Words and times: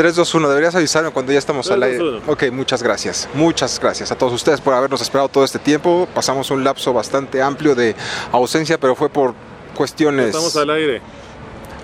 3, 0.00 0.16
2, 0.16 0.34
1. 0.34 0.48
Deberías 0.48 0.74
avisarme 0.74 1.10
cuando 1.10 1.30
ya 1.30 1.38
estamos 1.38 1.66
3, 1.66 1.74
al 1.74 1.80
2, 1.80 1.88
aire. 1.90 2.08
1. 2.24 2.32
Ok, 2.32 2.44
muchas 2.52 2.82
gracias. 2.82 3.28
Muchas 3.34 3.78
gracias 3.78 4.10
a 4.10 4.16
todos 4.16 4.32
ustedes 4.32 4.58
por 4.58 4.72
habernos 4.72 5.02
esperado 5.02 5.28
todo 5.28 5.44
este 5.44 5.58
tiempo. 5.58 6.08
Pasamos 6.14 6.50
un 6.50 6.64
lapso 6.64 6.94
bastante 6.94 7.42
amplio 7.42 7.74
de 7.74 7.94
ausencia, 8.32 8.80
pero 8.80 8.94
fue 8.94 9.10
por 9.10 9.34
cuestiones. 9.76 10.28
Estamos 10.28 10.56
al 10.56 10.70
aire 10.70 11.02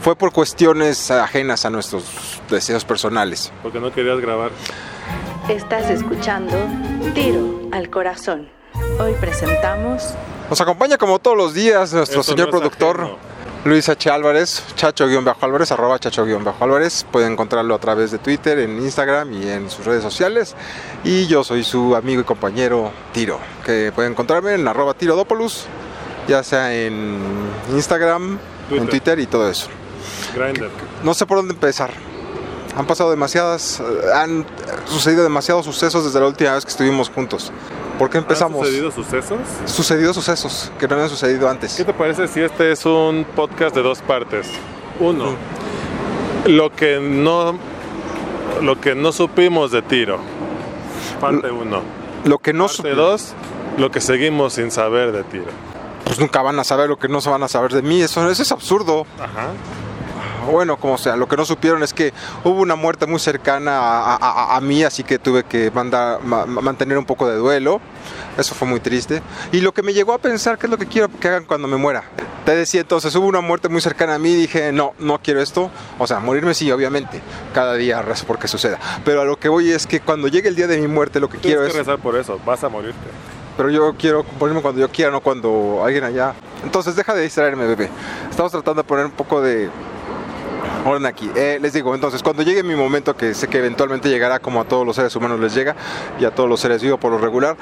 Fue 0.01 0.17
por 0.17 0.33
cuestiones 0.33 1.11
ajenas 1.11 1.67
a 1.67 1.71
nuestros 1.71 2.05
deseos 2.49 2.87
personales. 2.87 3.53
porque 3.63 3.81
no 3.81 3.93
querías 3.93 4.19
grabar. 4.19 4.51
Estás 5.51 5.91
escuchando 5.91 6.57
Tiro 7.13 7.69
al 7.71 7.91
Corazón. 7.91 8.49
Hoy 8.99 9.13
presentamos 9.21 10.15
Nos 10.49 10.59
acompaña 10.63 10.97
como 10.97 11.19
todos 11.19 11.37
los 11.37 11.53
días 11.53 11.93
nuestro 11.93 12.23
Esto 12.23 12.33
señor 12.33 12.47
no 12.47 12.53
productor. 12.53 12.97
ajeno. 12.99 13.36
Luis 13.67 13.89
H. 13.89 14.09
Álvarez, 14.11 14.63
Chacho-Álvarez, 14.77 15.73
arroba 15.73 15.99
Chacho-Álvarez. 15.99 17.05
Pueden 17.11 17.33
encontrarlo 17.33 17.75
a 17.75 17.81
través 17.81 18.13
de 18.13 18.19
Twitter, 18.19 18.61
en 18.61 18.79
Instagram 18.79 19.33
y 19.33 19.49
en 19.49 19.69
sus 19.71 19.85
redes 19.85 20.05
sociales. 20.05 20.55
Y 21.03 21.27
yo 21.27 21.43
soy 21.43 21.65
su 21.65 21.97
amigo 21.97 22.21
y 22.21 22.25
compañero 22.25 22.93
Tiro, 23.13 23.41
que 23.65 23.91
pueden 23.93 24.13
encontrarme 24.13 24.55
en 24.55 24.69
arroba 24.69 24.95
Tirodopoulos, 24.95 25.67
ya 26.29 26.45
sea 26.45 26.73
en 26.73 27.19
Instagram, 27.73 28.35
en 28.35 28.69
Twitter. 28.69 28.89
Twitter 28.89 29.19
y 29.19 29.27
todo 29.27 29.51
eso. 29.51 29.67
Grinder. 30.33 30.71
No 31.03 31.13
sé 31.13 31.27
por 31.27 31.39
dónde 31.39 31.55
empezar. 31.55 31.91
Han 32.77 32.87
pasado 32.87 33.11
demasiadas, 33.11 33.81
eh, 33.81 34.13
han 34.15 34.47
sucedido 34.85 35.25
demasiados 35.25 35.65
sucesos 35.65 36.05
desde 36.05 36.21
la 36.21 36.27
última 36.27 36.55
vez 36.55 36.65
que 36.65 36.71
estuvimos 36.71 37.11
juntos. 37.11 37.51
¿Por 37.99 38.11
qué 38.11 38.19
empezamos? 38.19 38.61
¿Han 38.61 38.67
sucedido 38.67 38.91
sucesos? 38.91 39.39
Sucedidos 39.65 40.15
sucesos 40.17 40.73
que 40.79 40.87
no 40.87 40.95
habían 40.95 41.09
sucedido 41.09 41.49
antes. 41.49 41.75
¿Qué 41.75 41.85
te 41.85 41.95
parece 41.95 42.29
si 42.29 42.41
este 42.41 42.73
es 42.73 42.85
un 42.85 43.25
podcast 43.35 43.75
de 43.75 43.83
dos 43.83 44.01
partes? 44.03 44.51
Uno, 45.01 45.35
lo 46.47 46.71
que 46.73 47.01
no 47.01 47.59
lo 48.63 48.81
que 48.81 48.95
no 48.95 49.13
supimos 49.13 49.71
de 49.71 49.83
tiro. 49.83 50.19
Parte 51.21 51.51
uno. 51.51 51.81
Lo 52.25 52.39
que 52.39 52.53
no 52.53 52.67
Parte 52.67 52.95
dos, 52.95 53.35
lo 53.79 53.91
que 53.91 54.01
seguimos 54.01 54.55
sin 54.55 54.71
saber 54.71 55.13
de 55.13 55.25
tiro. 55.25 55.47
pues 56.05 56.19
nunca 56.19 56.43
van 56.43 56.59
a 56.59 56.65
saber 56.65 56.89
lo 56.89 56.99
que 56.99 57.09
no 57.09 57.21
se 57.21 57.31
van 57.31 57.43
a 57.43 57.49
saber 57.49 57.73
de 57.73 57.83
mí. 57.83 58.01
Eso, 58.03 58.29
eso 58.31 58.43
es 58.43 58.53
absurdo. 58.53 59.07
Ajá. 59.19 59.49
Bueno, 60.51 60.77
como 60.77 60.97
sea, 60.99 61.17
lo 61.17 61.29
que 61.29 61.37
no 61.37 61.45
supieron 61.45 61.83
es 61.83 61.93
que 61.93 62.13
hubo 62.45 62.61
una 62.61 62.77
muerte 62.77 63.07
muy 63.07 63.19
cercana 63.19 63.79
a, 63.79 64.17
a- 64.17 64.57
a- 64.57 64.61
mí, 64.61 64.83
así 64.85 65.03
que 65.05 65.19
tuve 65.19 65.45
que 65.45 65.71
mandar, 65.71 66.21
ma- 66.23 66.47
ma- 66.47 66.61
mantener 66.61 66.97
un 66.99 67.05
poco 67.05 67.29
de 67.29 67.37
duelo. 67.37 67.81
Eso 68.39 68.55
fue 68.55 68.69
muy 68.69 68.81
triste. 68.81 69.23
Y 69.53 69.61
lo 69.61 69.73
que 69.73 69.83
me 69.83 69.93
llegó 69.93 70.13
a 70.13 70.19
pensar, 70.19 70.59
¿qué 70.59 70.67
es 70.67 70.71
lo 70.71 70.77
que 70.79 70.87
quiero 70.87 71.09
que 71.09 71.29
hagan 71.29 71.45
cuando 71.45 71.67
me 71.69 71.77
muera? 71.77 72.05
Te 72.45 72.55
decía 72.55 72.81
entonces, 72.83 73.15
hubo 73.17 73.27
una 73.27 73.41
muerte 73.41 73.69
muy 73.69 73.81
cercana 73.81 74.15
a 74.15 74.19
mí 74.19 74.31
y 74.33 74.37
dije, 74.37 74.73
no, 74.73 74.93
no 74.99 75.19
quiero 75.23 75.41
esto. 75.41 75.71
O 75.99 76.07
sea, 76.07 76.21
morirme 76.21 76.55
sí, 76.55 76.71
obviamente. 76.71 77.21
Cada 77.55 77.75
día 77.75 78.03
rezo 78.03 78.25
porque 78.27 78.47
suceda. 78.47 78.79
Pero 79.05 79.23
a 79.23 79.25
lo 79.25 79.37
que 79.39 79.49
voy 79.49 79.71
es 79.71 79.87
que 79.87 80.01
cuando 80.01 80.29
llegue 80.29 80.49
el 80.49 80.55
día 80.57 80.67
de 80.67 80.79
mi 80.79 80.87
muerte, 80.87 81.19
lo 81.19 81.29
que 81.29 81.39
quiero 81.39 81.63
que 81.63 81.69
es... 81.69 81.75
rezar 81.77 81.99
por 81.99 82.15
eso, 82.17 82.39
vas 82.47 82.63
a 82.63 82.69
morirte. 82.69 82.99
pero 83.57 83.71
yo 83.71 83.95
quiero 83.99 84.23
ponerme 84.23 84.61
cuando 84.63 84.81
yo 84.83 84.91
quiera, 84.91 85.11
no 85.11 85.21
cuando 85.21 85.83
alguien 85.85 86.05
allá. 86.05 86.35
Entonces 86.63 86.95
deja 86.95 87.15
de 87.15 87.23
distraerme, 87.23 87.67
bebé. 87.67 87.89
Estamos 88.31 88.53
tratando 88.53 88.83
de 88.83 88.87
poner 88.89 89.07
un 89.07 89.13
poco 89.13 89.41
de 89.41 89.71
orden 90.87 91.07
aquí. 91.07 91.31
Eh, 91.35 91.59
les 91.61 91.73
digo, 91.73 91.95
entonces, 91.95 92.23
cuando 92.23 92.43
llegue 92.43 92.63
mi 92.63 92.75
momento, 92.75 93.17
que 93.17 93.35
sé 93.35 93.49
que 93.49 93.59
eventualmente 93.59 94.09
llegará 94.09 94.39
como 94.39 94.61
a 94.61 94.65
todos 94.65 94.87
los 94.87 94.97
seres 94.97 95.15
humanos 95.17 95.41
les 95.41 95.55
llega, 95.55 95.77
y 96.19 96.25
a 96.25 96.31
todos 96.31 96.49
los 96.49 96.61
seres 96.61 96.83
vivos 96.83 96.99
por 96.99 97.13
lo 97.13 97.19
regular, 97.19 97.57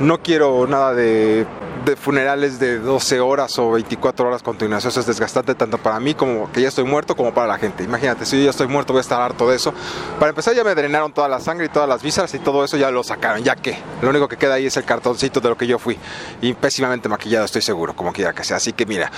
no 0.00 0.22
quiero 0.22 0.66
nada 0.66 0.94
de, 0.94 1.46
de 1.84 1.96
funerales 1.96 2.58
de 2.58 2.78
12 2.78 3.20
horas 3.20 3.58
o 3.58 3.72
24 3.72 4.26
horas 4.26 4.42
continuas. 4.42 4.84
Eso 4.84 5.00
es 5.00 5.06
desgastante 5.06 5.54
tanto 5.54 5.78
para 5.78 6.00
mí 6.00 6.14
como 6.14 6.50
que 6.50 6.62
ya 6.62 6.68
estoy 6.68 6.84
muerto 6.84 7.14
como 7.14 7.34
para 7.34 7.46
la 7.46 7.58
gente. 7.58 7.84
Imagínate, 7.84 8.24
si 8.24 8.38
yo 8.38 8.44
ya 8.44 8.50
estoy 8.50 8.66
muerto 8.66 8.92
voy 8.92 9.00
a 9.00 9.02
estar 9.02 9.20
harto 9.20 9.48
de 9.48 9.56
eso. 9.56 9.74
Para 10.18 10.30
empezar 10.30 10.54
ya 10.54 10.64
me 10.64 10.74
drenaron 10.74 11.12
toda 11.12 11.28
la 11.28 11.40
sangre 11.40 11.66
y 11.66 11.68
todas 11.68 11.88
las 11.88 12.02
vísceras 12.02 12.32
y 12.34 12.38
todo 12.38 12.64
eso 12.64 12.76
ya 12.76 12.90
lo 12.90 13.02
sacaron. 13.02 13.42
¿Ya 13.42 13.56
qué? 13.56 13.78
Lo 14.00 14.10
único 14.10 14.28
que 14.28 14.36
queda 14.36 14.54
ahí 14.54 14.66
es 14.66 14.76
el 14.76 14.84
cartoncito 14.84 15.40
de 15.40 15.48
lo 15.48 15.56
que 15.56 15.66
yo 15.66 15.78
fui. 15.78 15.98
Y 16.40 16.54
pésimamente 16.54 17.08
maquillado 17.08 17.44
estoy 17.44 17.62
seguro, 17.62 17.94
como 17.94 18.12
quiera 18.12 18.32
que 18.32 18.44
sea. 18.44 18.56
Así 18.56 18.72
que 18.72 18.86
mira, 18.86 19.10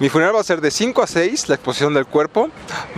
mi 0.00 0.08
funeral 0.08 0.34
va 0.34 0.40
a 0.40 0.44
ser 0.44 0.60
de 0.60 0.70
5 0.70 1.02
a 1.02 1.06
6, 1.06 1.48
la 1.48 1.56
exposición 1.56 1.92
del 1.94 2.06
cuerpo. 2.06 2.48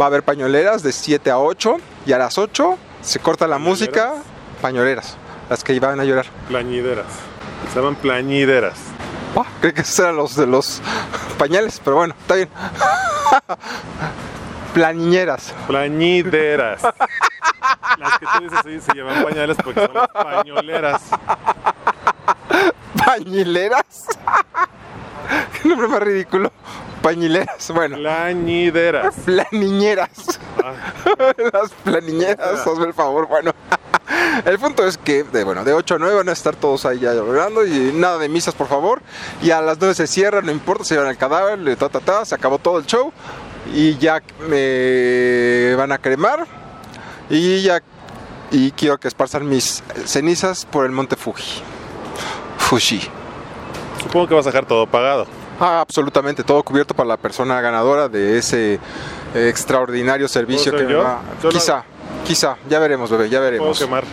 Va 0.00 0.04
a 0.04 0.08
haber 0.08 0.22
pañoleras 0.22 0.82
de 0.82 0.92
7 0.92 1.30
a 1.30 1.38
8 1.38 1.76
y 2.06 2.12
a 2.12 2.18
las 2.18 2.38
8 2.38 2.76
se 3.02 3.18
corta 3.18 3.46
la 3.46 3.58
música. 3.58 4.14
Pañoleras, 4.62 5.16
las 5.48 5.64
que 5.64 5.72
iban 5.72 6.00
a 6.00 6.04
llorar. 6.04 6.26
Plañideras. 6.48 7.06
Se 7.72 7.78
llaman 7.78 7.96
plañideras. 7.96 8.97
Creí 9.60 9.72
que 9.72 9.82
esos 9.82 9.98
eran 10.00 10.16
los 10.16 10.34
de 10.36 10.46
los 10.46 10.80
pañales, 11.38 11.80
pero 11.84 11.96
bueno, 11.96 12.14
está 12.20 12.34
bien. 12.34 12.48
Planiñeras. 14.74 15.54
Plañideras. 15.66 16.82
Las 17.98 18.18
que 18.18 18.26
tú 18.26 18.44
dices 18.44 18.58
sí, 18.64 18.80
se 18.80 18.94
llaman 18.96 19.24
pañales 19.24 19.56
porque 19.62 19.86
son 19.86 19.94
las 19.94 20.08
pañoleras. 20.08 21.02
¿Pañileras? 23.04 24.06
Qué 25.62 25.68
nombre 25.68 25.88
más 25.88 26.00
ridículo. 26.00 26.52
Pañileras, 27.02 27.70
bueno. 27.72 27.96
Plañideras. 27.96 29.14
Planiñeras. 29.24 30.40
Ah, 30.62 30.74
Las 31.52 31.70
planiñeras, 31.84 32.66
hazme 32.66 32.86
el 32.86 32.94
favor, 32.94 33.26
bueno. 33.26 33.52
El 34.44 34.58
punto 34.58 34.86
es 34.86 34.98
que, 34.98 35.24
de, 35.24 35.44
bueno, 35.44 35.64
de 35.64 35.72
8 35.72 35.96
a 35.96 35.98
9 35.98 36.14
van 36.16 36.28
a 36.28 36.32
estar 36.32 36.56
todos 36.56 36.84
ahí 36.86 37.00
ya 37.00 37.12
llorando 37.14 37.66
y 37.66 37.92
nada 37.94 38.18
de 38.18 38.28
misas, 38.28 38.54
por 38.54 38.68
favor. 38.68 39.02
Y 39.42 39.50
a 39.50 39.60
las 39.60 39.78
9 39.78 39.94
se 39.94 40.06
cierra, 40.06 40.42
no 40.42 40.50
importa, 40.50 40.84
se 40.84 40.94
llevan 40.94 41.10
el 41.10 41.16
cadáver, 41.16 41.76
ta, 41.76 41.88
ta, 41.88 42.00
ta, 42.00 42.24
se 42.24 42.34
acabó 42.34 42.58
todo 42.58 42.78
el 42.78 42.86
show. 42.86 43.12
Y 43.74 43.96
ya 43.98 44.22
me 44.48 45.74
van 45.76 45.92
a 45.92 45.98
cremar. 45.98 46.46
Y 47.30 47.62
ya, 47.62 47.82
y 48.50 48.70
quiero 48.72 48.98
que 48.98 49.08
esparzan 49.08 49.48
mis 49.48 49.82
cenizas 50.04 50.64
por 50.64 50.86
el 50.86 50.92
monte 50.92 51.16
Fuji. 51.16 51.62
Fuji. 52.56 53.00
supongo 54.02 54.28
que 54.28 54.34
vas 54.34 54.46
a 54.46 54.50
dejar 54.50 54.66
todo 54.66 54.86
pagado. 54.86 55.26
Ah, 55.60 55.80
absolutamente, 55.80 56.44
todo 56.44 56.62
cubierto 56.62 56.94
para 56.94 57.08
la 57.08 57.16
persona 57.16 57.60
ganadora 57.60 58.08
de 58.08 58.38
ese 58.38 58.78
eh, 59.34 59.48
extraordinario 59.48 60.28
servicio 60.28 60.70
¿Puedo 60.72 60.86
que 60.86 60.94
me 60.94 60.98
va. 61.00 61.20
Quizá, 61.50 61.84
quizá, 62.24 62.56
ya 62.70 62.78
veremos, 62.78 63.10
bebé, 63.10 63.28
ya 63.28 63.38
Puedo 63.38 63.50
veremos. 63.50 63.78
quemar 63.78 64.04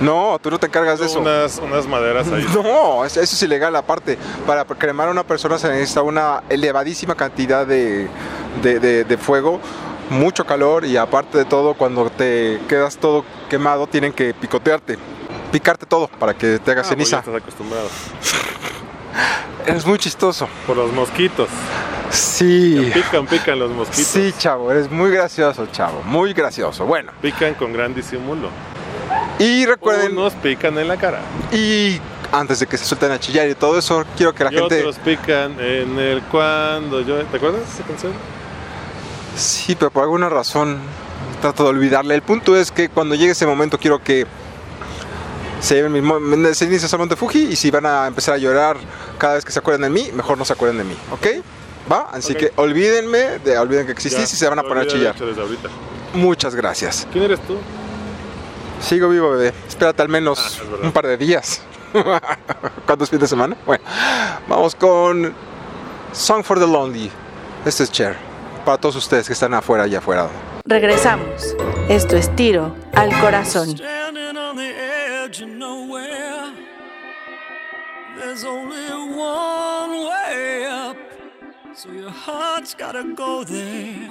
No, 0.00 0.38
tú 0.40 0.50
no 0.50 0.58
te 0.58 0.66
encargas 0.66 1.00
de 1.00 1.06
eso. 1.06 1.18
unas, 1.20 1.58
unas 1.58 1.86
maderas 1.86 2.28
ahí. 2.28 2.46
No, 2.54 3.04
es- 3.04 3.16
eso 3.16 3.34
es 3.34 3.42
ilegal 3.42 3.74
aparte. 3.76 4.16
Para 4.46 4.64
cremar 4.64 5.08
a 5.08 5.10
una 5.10 5.24
persona 5.24 5.58
se 5.58 5.68
necesita 5.68 6.02
una 6.02 6.42
elevadísima 6.48 7.14
cantidad 7.14 7.66
de, 7.66 8.08
de- 8.62 8.78
de- 8.80 9.04
de 9.04 9.18
fuego, 9.18 9.60
mucho 10.10 10.46
calor 10.46 10.84
y 10.84 10.96
aparte 10.96 11.38
de 11.38 11.44
todo, 11.44 11.74
cuando 11.74 12.08
te 12.10 12.60
quedas 12.68 12.96
todo 12.96 13.24
quemado, 13.50 13.86
tienen 13.86 14.12
que 14.12 14.32
picotearte, 14.34 14.98
picarte 15.52 15.84
todo 15.84 16.06
para 16.08 16.32
que 16.34 16.58
te 16.58 16.70
hagas 16.70 16.90
Ah, 16.90 16.94
pues 16.96 17.10
ya 17.10 17.16
ceniza. 17.16 17.18
estás 17.18 17.34
acostumbrado. 17.42 17.88
Eres 19.66 19.84
muy 19.84 19.98
chistoso. 19.98 20.48
Por 20.66 20.76
los 20.76 20.92
mosquitos. 20.92 21.48
Sí. 22.10 22.90
Pican, 22.94 23.26
pican 23.26 23.58
los 23.58 23.70
mosquitos. 23.70 24.06
Sí, 24.06 24.32
chavo, 24.38 24.70
eres 24.70 24.90
muy 24.90 25.10
gracioso, 25.10 25.66
chavo, 25.66 26.00
muy 26.04 26.32
gracioso. 26.32 26.86
Bueno, 26.86 27.12
Pican 27.20 27.52
con 27.54 27.72
gran 27.74 27.94
disimulo. 27.94 28.48
Y 29.38 29.66
recuerden, 29.66 30.12
Unos 30.12 30.34
pican 30.34 30.78
en 30.78 30.88
la 30.88 30.96
cara. 30.96 31.20
y 31.52 32.00
antes 32.32 32.60
de 32.60 32.66
que 32.66 32.76
se 32.76 32.84
suelten 32.84 33.10
a 33.12 33.18
chillar 33.18 33.48
y 33.48 33.54
todo 33.54 33.78
eso, 33.78 34.04
quiero 34.16 34.34
que 34.34 34.44
la 34.44 34.52
y 34.52 34.56
gente... 34.56 34.80
otros 34.80 34.96
pican 34.96 35.58
en 35.60 35.98
el 35.98 36.22
cuando 36.24 37.00
yo. 37.00 37.16
¿Te 37.24 37.36
acuerdas 37.38 37.60
de 37.66 37.74
esa 37.74 37.84
canción? 37.84 38.12
Sí, 39.36 39.74
pero 39.74 39.90
por 39.90 40.02
alguna 40.02 40.28
razón 40.28 40.78
trato 41.40 41.64
de 41.64 41.70
olvidarle. 41.70 42.14
El 42.14 42.22
punto 42.22 42.56
es 42.56 42.70
que 42.72 42.88
cuando 42.88 43.14
llegue 43.14 43.32
ese 43.32 43.46
momento 43.46 43.78
quiero 43.78 44.02
que 44.02 44.26
se 45.60 45.74
lleven 45.76 45.92
mis 45.92 46.02
mis 46.02 46.58
cenizas 46.58 46.92
al 46.92 46.98
Monte 47.00 47.16
Fuji 47.16 47.48
y 47.50 47.56
si 47.56 47.70
van 47.70 47.86
a 47.86 48.06
empezar 48.06 48.34
a 48.34 48.38
llorar 48.38 48.76
cada 49.18 49.34
vez 49.34 49.44
que 49.44 49.52
se 49.52 49.58
acuerden 49.58 49.82
de 49.82 49.90
mí, 49.90 50.10
mejor 50.14 50.38
no 50.38 50.44
se 50.44 50.52
acuerden 50.52 50.78
de 50.78 50.84
mí, 50.84 50.96
¿ok? 51.12 51.26
¿Va? 51.90 52.08
Así 52.12 52.34
que 52.34 52.52
olvídenme, 52.56 53.38
de, 53.44 53.58
olviden 53.58 53.86
que 53.86 53.92
existís 53.92 54.28
Ya, 54.28 54.34
y 54.34 54.38
se 54.38 54.48
van 54.48 54.58
a 54.58 54.62
poner 54.62 54.84
a 54.84 54.86
chillar. 54.86 55.14
Muchas 56.12 56.54
gracias. 56.54 57.06
¿Quién 57.12 57.24
eres 57.24 57.40
tú? 57.40 57.56
Sigo 58.80 59.08
vivo, 59.08 59.30
bebé. 59.30 59.52
Espérate 59.66 60.02
al 60.02 60.08
menos 60.08 60.60
Ah, 60.60 60.76
un 60.84 60.92
par 60.92 61.06
de 61.06 61.16
días. 61.16 61.62
¿Cuántos 62.86 63.08
fines 63.10 63.22
de 63.22 63.28
semana? 63.28 63.56
Bueno, 63.66 63.82
vamos 64.48 64.74
con 64.74 65.34
Song 66.12 66.42
for 66.44 66.58
the 66.58 66.66
Lonely. 66.66 67.10
Este 67.64 67.84
es 67.84 67.90
Cher. 67.92 68.16
Para 68.64 68.78
todos 68.78 68.96
ustedes 68.96 69.26
que 69.26 69.32
están 69.32 69.54
afuera 69.54 69.86
y 69.86 69.94
afuera. 69.94 70.28
Regresamos. 70.64 71.54
Esto 71.88 72.16
es 72.16 72.34
Tiro 72.36 72.74
al 72.94 73.10
Corazón. 73.20 73.74
There's 78.18 78.44
only 78.44 78.88
one 79.16 79.90
way 80.08 80.66
up. 80.66 80.96
So 81.74 81.90
your 81.92 82.10
heart's 82.10 82.74
gotta 82.74 83.04
go 83.14 83.44
there. 83.44 84.10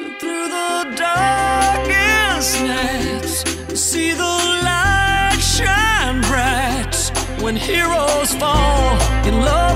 Through 0.00 0.48
the 0.48 0.94
darkest 0.96 2.62
nights, 2.62 3.44
see 3.78 4.12
the 4.12 4.22
light 4.22 5.36
shine 5.38 6.22
bright. 6.22 6.96
When 7.42 7.54
heroes 7.54 8.34
fall 8.34 8.98
in 9.26 9.42
love 9.42 9.69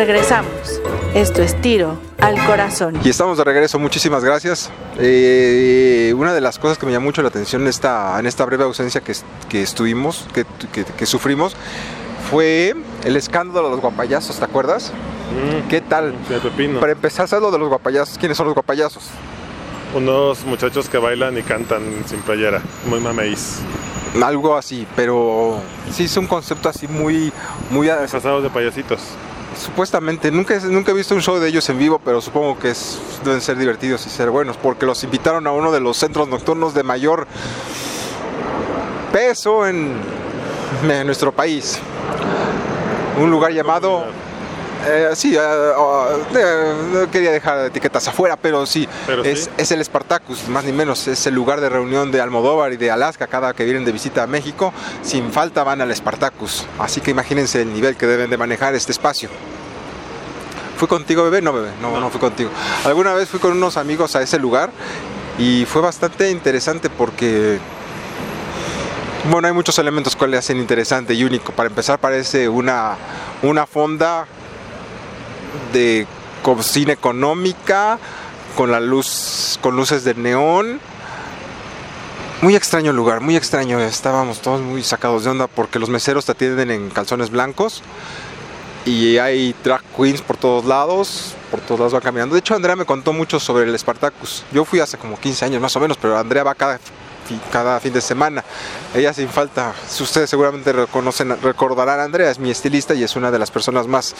Regresamos. 0.00 0.50
Esto 1.14 1.40
es 1.40 1.58
tiro 1.62 1.98
al 2.20 2.36
corazón. 2.44 2.98
Y 3.02 3.08
estamos 3.08 3.38
de 3.38 3.44
regreso, 3.44 3.78
muchísimas 3.78 4.22
gracias. 4.22 4.70
Eh, 4.98 6.12
una 6.14 6.34
de 6.34 6.42
las 6.42 6.58
cosas 6.58 6.76
que 6.76 6.84
me 6.84 6.92
llamó 6.92 7.06
mucho 7.06 7.22
la 7.22 7.28
atención 7.28 7.62
en 7.62 7.68
esta, 7.68 8.18
en 8.20 8.26
esta 8.26 8.44
breve 8.44 8.64
ausencia 8.64 9.00
que, 9.00 9.14
que 9.48 9.62
estuvimos, 9.62 10.26
que, 10.34 10.44
que- 10.70 10.84
que 10.84 11.06
sufrimos, 11.06 11.56
fue 12.30 12.74
el 13.04 13.16
escándalo 13.16 13.68
de 13.68 13.70
los 13.70 13.80
guapayazos, 13.80 14.36
¿te 14.38 14.44
acuerdas? 14.44 14.92
¿Qué 15.70 15.80
tal? 15.80 16.14
Para 16.78 16.92
empezar, 16.92 17.26
¿sabes 17.26 17.42
lo 17.42 17.50
de 17.50 17.58
los 17.58 17.68
guapayazos? 17.70 18.18
¿Quiénes 18.18 18.36
son 18.36 18.44
los 18.48 18.54
guapayazos? 18.54 19.04
Unos 19.94 20.44
muchachos 20.44 20.90
que 20.90 20.98
bailan 20.98 21.38
y 21.38 21.42
cantan 21.42 21.80
sin 22.06 22.20
playera. 22.20 22.60
Muy 22.84 23.00
mameis. 23.00 23.60
Algo 24.22 24.58
así, 24.58 24.86
pero 24.94 25.58
sí 25.90 26.04
es 26.04 26.16
un 26.18 26.26
concepto 26.26 26.68
así 26.68 26.86
muy, 26.86 27.32
muy 27.70 27.88
Pasados 27.88 28.42
de 28.42 28.50
payasitos. 28.50 29.00
Supuestamente, 29.58 30.30
nunca, 30.30 30.58
nunca 30.60 30.92
he 30.92 30.94
visto 30.94 31.14
un 31.14 31.22
show 31.22 31.38
de 31.38 31.48
ellos 31.48 31.68
en 31.70 31.78
vivo, 31.78 32.00
pero 32.04 32.20
supongo 32.20 32.58
que 32.58 32.72
deben 33.24 33.40
ser 33.40 33.56
divertidos 33.56 34.06
y 34.06 34.10
ser 34.10 34.30
buenos, 34.30 34.56
porque 34.56 34.86
los 34.86 35.02
invitaron 35.02 35.46
a 35.46 35.52
uno 35.52 35.72
de 35.72 35.80
los 35.80 35.96
centros 35.96 36.28
nocturnos 36.28 36.74
de 36.74 36.82
mayor 36.82 37.26
peso 39.12 39.66
en 39.66 39.94
nuestro 41.04 41.32
país. 41.32 41.78
Un 43.18 43.30
lugar 43.30 43.52
llamado... 43.52 44.04
eh, 44.84 45.10
sí, 45.14 45.34
eh, 45.34 45.40
oh, 45.76 46.06
no 46.92 47.10
quería 47.10 47.32
dejar 47.32 47.66
etiquetas 47.66 48.06
afuera, 48.08 48.36
pero 48.36 48.66
sí, 48.66 48.88
Pero 49.06 49.24
es, 49.24 49.44
sí. 49.44 49.50
es 49.56 49.70
el 49.72 49.84
Spartacus, 49.84 50.48
más 50.48 50.64
ni 50.64 50.72
menos, 50.72 51.08
es 51.08 51.26
el 51.26 51.34
lugar 51.34 51.60
de 51.60 51.68
reunión 51.68 52.12
de 52.12 52.20
Almodóvar 52.20 52.72
y 52.72 52.76
de 52.76 52.90
Alaska 52.90 53.26
cada 53.26 53.54
que 53.54 53.64
vienen 53.64 53.84
de 53.84 53.92
visita 53.92 54.22
a 54.22 54.26
México, 54.26 54.72
sin 55.02 55.32
falta 55.32 55.64
van 55.64 55.80
al 55.80 55.94
Spartacus, 55.94 56.66
así 56.78 57.00
que 57.00 57.10
imagínense 57.10 57.62
el 57.62 57.72
nivel 57.72 57.96
que 57.96 58.06
deben 58.06 58.30
de 58.30 58.36
manejar 58.36 58.74
este 58.74 58.92
espacio. 58.92 59.28
¿Fui 60.76 60.88
contigo, 60.88 61.24
bebé? 61.24 61.40
No, 61.40 61.52
bebé, 61.54 61.70
no, 61.80 61.98
no 61.98 62.10
fui 62.10 62.20
contigo. 62.20 62.50
Alguna 62.84 63.14
vez 63.14 63.28
fui 63.28 63.40
con 63.40 63.52
unos 63.52 63.78
amigos 63.78 64.14
a 64.14 64.20
ese 64.22 64.38
lugar 64.38 64.70
y 65.38 65.64
fue 65.64 65.80
bastante 65.80 66.30
interesante 66.30 66.90
porque, 66.90 67.58
bueno, 69.30 69.48
hay 69.48 69.54
muchos 69.54 69.78
elementos 69.78 70.14
que 70.14 70.26
le 70.26 70.36
hacen 70.36 70.58
interesante 70.58 71.14
y 71.14 71.24
único. 71.24 71.52
Para 71.52 71.70
empezar, 71.70 71.98
parece 71.98 72.48
una, 72.48 72.94
una 73.42 73.66
fonda 73.66 74.26
de 75.72 76.06
cocina 76.42 76.92
económica 76.92 77.98
con 78.56 78.70
la 78.70 78.80
luz, 78.80 79.58
con 79.60 79.76
luces 79.76 80.04
de 80.04 80.14
neón. 80.14 80.80
Muy 82.42 82.54
extraño 82.54 82.92
lugar, 82.92 83.20
muy 83.20 83.36
extraño. 83.36 83.80
Estábamos 83.80 84.40
todos 84.40 84.60
muy 84.60 84.82
sacados 84.82 85.24
de 85.24 85.30
onda 85.30 85.46
porque 85.46 85.78
los 85.78 85.88
meseros 85.88 86.26
te 86.26 86.32
atienden 86.32 86.70
en 86.70 86.90
calzones 86.90 87.30
blancos 87.30 87.82
y 88.86 89.18
hay 89.18 89.54
drag 89.64 89.82
queens 89.96 90.22
por 90.22 90.36
todos 90.36 90.64
lados, 90.64 91.34
por 91.50 91.60
todos 91.60 91.80
lados 91.80 91.92
van 91.92 92.02
caminando. 92.02 92.34
De 92.34 92.38
hecho, 92.38 92.54
Andrea 92.54 92.76
me 92.76 92.84
contó 92.84 93.12
mucho 93.12 93.40
sobre 93.40 93.64
el 93.64 93.78
Spartacus. 93.78 94.44
Yo 94.52 94.64
fui 94.64 94.80
hace 94.80 94.96
como 94.96 95.18
15 95.18 95.44
años 95.44 95.60
más 95.60 95.74
o 95.76 95.80
menos, 95.80 95.98
pero 96.00 96.16
Andrea 96.16 96.44
va 96.44 96.54
cada, 96.54 96.78
cada 97.50 97.80
fin 97.80 97.92
de 97.92 98.00
semana. 98.00 98.44
Ella 98.94 99.12
sin 99.12 99.28
falta, 99.28 99.74
ustedes 100.00 100.30
seguramente 100.30 100.72
reconocen, 100.72 101.36
recordarán 101.42 102.00
a 102.00 102.04
Andrea, 102.04 102.30
es 102.30 102.38
mi 102.38 102.50
estilista 102.50 102.94
y 102.94 103.02
es 103.02 103.16
una 103.16 103.30
de 103.32 103.38
las 103.40 103.50
personas 103.50 103.88
más 103.88 104.14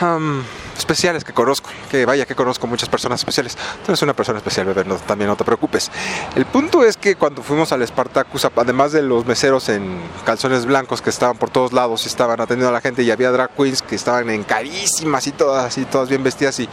am, 0.00 0.42
especiales 0.76 1.24
que 1.24 1.32
conozco. 1.32 1.70
Que 1.90 2.04
vaya 2.06 2.26
que 2.26 2.34
conozco 2.34 2.66
muchas 2.66 2.88
personas 2.88 3.20
especiales. 3.20 3.56
Tú 3.56 3.92
eres 3.92 4.02
una 4.02 4.12
persona 4.14 4.38
especial, 4.38 4.66
bebé, 4.66 4.84
no- 4.84 4.96
también 4.96 5.28
no 5.28 5.36
te 5.36 5.44
preocupes. 5.44 5.90
El 6.34 6.44
punto 6.46 6.84
es 6.84 6.96
que 6.96 7.16
cuando 7.16 7.42
fuimos 7.42 7.72
al 7.72 7.86
Spartacus, 7.86 8.44
además 8.56 8.92
de 8.92 9.02
los 9.02 9.26
meseros 9.26 9.68
en 9.68 10.00
calzones 10.24 10.66
blancos 10.66 11.02
que 11.02 11.10
estaban 11.10 11.36
por 11.36 11.50
todos 11.50 11.72
lados 11.72 12.04
y 12.04 12.08
estaban 12.08 12.40
atendiendo 12.40 12.68
a 12.70 12.72
la 12.72 12.80
gente, 12.80 13.02
y 13.02 13.10
había 13.10 13.30
drag 13.30 13.50
queens 13.56 13.82
que 13.82 13.94
estaban 13.94 14.28
en 14.30 14.44
carísimas 14.44 15.26
y 15.26 15.32
todas 15.32 15.64
así, 15.64 15.84
todas 15.84 16.08
bien 16.08 16.22
vestidas 16.22 16.58
y 16.60 16.68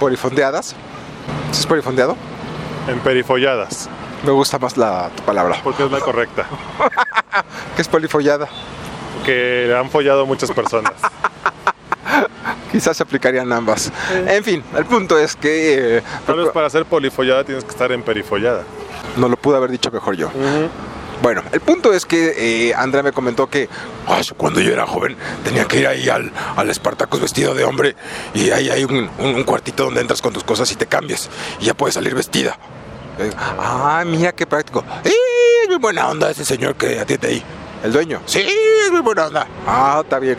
polifondeadas. 0.00 0.74
¿Sí 1.52 1.60
¿Es 1.60 1.66
polifondeado? 1.66 2.16
En 2.88 3.00
perifolladas. 3.00 3.88
Me 4.24 4.32
gusta 4.32 4.58
más 4.58 4.76
la 4.76 5.10
tu 5.14 5.22
palabra. 5.22 5.60
Porque 5.62 5.84
es 5.84 5.90
la 5.92 6.00
correcta. 6.00 6.46
¿Qué 7.76 7.82
es 7.82 7.88
polifollada? 7.88 8.48
Que 9.24 9.72
han 9.78 9.90
follado 9.90 10.26
muchas 10.26 10.50
personas. 10.50 10.92
Quizás 12.72 12.96
se 12.96 13.02
aplicarían 13.02 13.52
ambas. 13.52 13.90
En 14.26 14.44
fin, 14.44 14.62
el 14.76 14.84
punto 14.84 15.18
es 15.18 15.34
que 15.36 15.98
eh, 15.98 16.02
Tal 16.26 16.36
vez 16.36 16.48
para 16.52 16.68
ser 16.70 16.84
polifollada 16.84 17.44
tienes 17.44 17.64
que 17.64 17.70
estar 17.70 17.90
en 17.92 18.02
perifollada. 18.02 18.62
no 19.16 19.28
lo 19.28 19.36
pude 19.36 19.56
haber 19.56 19.70
dicho 19.70 19.90
mejor 19.90 20.16
yo. 20.16 20.30
Bueno, 21.20 21.42
el 21.50 21.60
punto 21.60 21.92
es 21.92 22.06
que 22.06 22.68
eh, 22.68 22.74
Andrea 22.76 23.02
me 23.02 23.10
comentó 23.10 23.48
que 23.50 23.68
"Ay, 24.06 24.22
cuando 24.36 24.60
yo 24.60 24.72
era 24.72 24.86
joven 24.86 25.16
tenía 25.42 25.64
que 25.64 25.80
ir 25.80 25.86
ahí 25.88 26.08
al, 26.08 26.30
al 26.56 26.72
Spartacus 26.72 27.20
vestido 27.20 27.54
de 27.54 27.64
hombre 27.64 27.96
y 28.34 28.50
ahí 28.50 28.70
hay 28.70 28.84
un, 28.84 29.10
un- 29.18 29.34
un 29.34 29.42
cuartito 29.44 29.84
donde 29.84 30.00
entras 30.00 30.22
con 30.22 30.32
tus 30.32 30.44
cosas 30.44 30.70
y 30.70 30.76
te 30.76 30.86
cambias 30.86 31.28
y 31.58 31.64
ya 31.64 31.74
puedes 31.74 31.94
salir 31.94 32.14
vestida. 32.14 32.56
Eh, 33.18 33.32
ah, 33.36 34.04
mira 34.06 34.30
qué 34.32 34.46
práctico. 34.46 34.84
¡Eh, 35.04 35.10
es 35.64 35.68
muy 35.68 35.78
buena 35.78 36.06
onda 36.08 36.30
ese 36.30 36.44
señor 36.44 36.76
que 36.76 37.00
atiende 37.00 37.26
ahí. 37.28 37.42
¿El 37.82 37.92
dueño? 37.92 38.20
Sí, 38.26 38.40
es 38.84 38.92
muy 38.92 39.00
buena 39.00 39.26
onda. 39.26 39.46
Ah, 39.66 40.00
está 40.04 40.20
bien. 40.20 40.36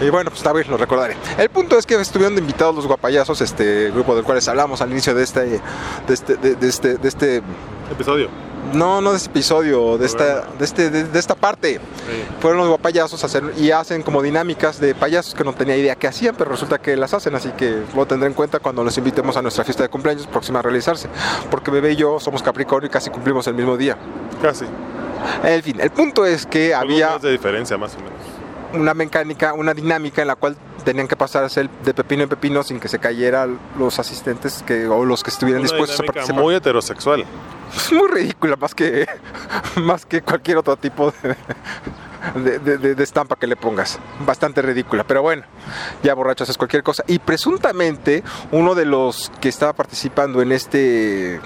Y 0.00 0.10
bueno, 0.10 0.30
pues 0.30 0.40
está 0.40 0.52
bien, 0.52 0.68
lo 0.70 0.76
recordaré. 0.76 1.16
El 1.38 1.48
punto 1.50 1.78
es 1.78 1.86
que 1.86 1.94
estuvieron 1.94 2.36
invitados 2.36 2.74
los 2.74 2.86
guapayazos, 2.86 3.40
este 3.40 3.90
grupo 3.90 4.14
del 4.14 4.24
cual 4.24 4.40
hablamos 4.46 4.80
al 4.80 4.90
inicio 4.90 5.14
de 5.14 5.22
este, 5.22 5.40
de 5.40 5.60
este, 6.08 6.36
de, 6.36 6.54
de 6.56 6.68
este, 6.68 6.96
de 6.96 7.08
este 7.08 7.42
Episodio. 7.90 8.28
No, 8.72 9.02
no 9.02 9.10
de 9.10 9.18
este 9.18 9.28
episodio, 9.28 9.98
de 9.98 10.06
esta, 10.06 10.46
de, 10.58 10.64
este, 10.64 10.90
de, 10.90 11.04
de 11.04 11.18
esta 11.18 11.34
parte. 11.34 11.74
Sí. 11.74 12.24
Fueron 12.40 12.60
los 12.60 12.68
guapayazos 12.68 13.22
a 13.22 13.26
hacer 13.26 13.52
y 13.58 13.70
hacen 13.70 14.02
como 14.02 14.22
dinámicas 14.22 14.80
de 14.80 14.94
payasos 14.94 15.34
que 15.34 15.44
no 15.44 15.52
tenía 15.52 15.76
idea 15.76 15.94
que 15.96 16.08
hacían, 16.08 16.34
pero 16.36 16.50
resulta 16.50 16.78
que 16.78 16.96
las 16.96 17.12
hacen, 17.12 17.34
así 17.34 17.50
que 17.50 17.82
lo 17.94 18.06
tendré 18.06 18.26
en 18.28 18.34
cuenta 18.34 18.60
cuando 18.60 18.82
los 18.82 18.96
invitemos 18.96 19.36
a 19.36 19.42
nuestra 19.42 19.64
fiesta 19.64 19.82
de 19.82 19.90
cumpleaños 19.90 20.26
próxima 20.26 20.60
a 20.60 20.62
realizarse. 20.62 21.08
Porque 21.50 21.70
bebé 21.70 21.92
y 21.92 21.96
yo 21.96 22.18
somos 22.18 22.42
Capricornio 22.42 22.88
y 22.88 22.90
casi 22.90 23.10
cumplimos 23.10 23.46
el 23.46 23.54
mismo 23.54 23.76
día. 23.76 23.98
Casi. 24.40 24.64
En 25.42 25.62
fin, 25.62 25.78
el 25.80 25.90
punto 25.90 26.24
es 26.24 26.46
que 26.46 26.74
había 26.74 27.18
de 27.18 27.32
diferencia, 27.32 27.76
más 27.76 27.94
o 27.94 27.98
menos. 27.98 28.33
Una 28.74 28.94
mecánica, 28.94 29.52
una 29.54 29.74
dinámica 29.74 30.22
en 30.22 30.28
la 30.28 30.36
cual 30.36 30.56
tenían 30.84 31.08
que 31.08 31.16
pasarse 31.16 31.68
de 31.84 31.94
pepino 31.94 32.24
en 32.24 32.28
pepino 32.28 32.62
sin 32.62 32.78
que 32.80 32.88
se 32.88 32.98
cayeran 32.98 33.58
los 33.78 33.98
asistentes 33.98 34.62
que, 34.66 34.86
o 34.86 35.04
los 35.04 35.22
que 35.22 35.30
estuvieran 35.30 35.62
Una 35.62 35.70
dispuestos 35.70 36.00
a 36.00 36.04
participar. 36.04 36.42
muy 36.42 36.54
heterosexual. 36.54 37.24
Es 37.74 37.92
muy 37.92 38.08
ridícula, 38.08 38.56
más 38.56 38.74
que, 38.74 39.06
más 39.76 40.04
que 40.06 40.22
cualquier 40.22 40.58
otro 40.58 40.76
tipo 40.76 41.12
de, 41.22 41.36
de- 42.42 42.58
de- 42.58 42.78
de- 42.78 42.94
de 42.94 43.04
estampa 43.04 43.36
que 43.36 43.46
le 43.46 43.56
pongas. 43.56 43.98
Bastante 44.26 44.60
ridícula, 44.62 45.04
pero 45.04 45.22
bueno, 45.22 45.42
ya 46.02 46.14
borrachos 46.14 46.48
es 46.48 46.56
cualquier 46.58 46.82
cosa. 46.82 47.02
Y 47.06 47.18
presuntamente 47.18 48.22
uno 48.52 48.74
de 48.74 48.84
los 48.86 49.30
que 49.40 49.48
estaba 49.48 49.72
participando 49.72 50.42
en 50.42 50.52
este 50.52 51.40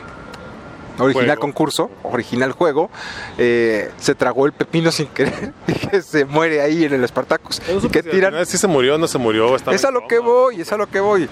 original 0.99 1.26
Juego. 1.26 1.40
concurso, 1.40 1.90
original 2.02 2.52
juego, 2.52 2.90
eh, 3.37 3.90
se 3.99 4.14
tragó 4.14 4.47
el 4.47 4.52
pepino 4.52 4.90
sin 4.90 5.07
querer 5.09 5.52
y 5.67 5.73
que 5.73 6.02
se 6.02 6.25
muere 6.25 6.61
ahí 6.61 6.85
en 6.85 6.95
el 6.95 7.05
Espartacus. 7.05 7.61
No 7.69 7.78
Y 7.87 7.88
que 7.90 8.02
si 8.02 8.11
tiran... 8.11 8.47
sí 8.47 8.59
se 8.59 8.67
murió 8.67 8.97
o 8.97 8.99
no 8.99 9.09
se 9.09 9.19
murió. 9.19 9.55
estaba 9.57 9.75
Es 9.75 9.85
a 9.85 9.90
lo 9.90 10.07
que 10.07 10.19
voy, 10.19 10.61
es 10.61 10.73
a 10.73 10.76
lo 10.76 10.87
que 10.88 11.00
voy. 11.00 11.28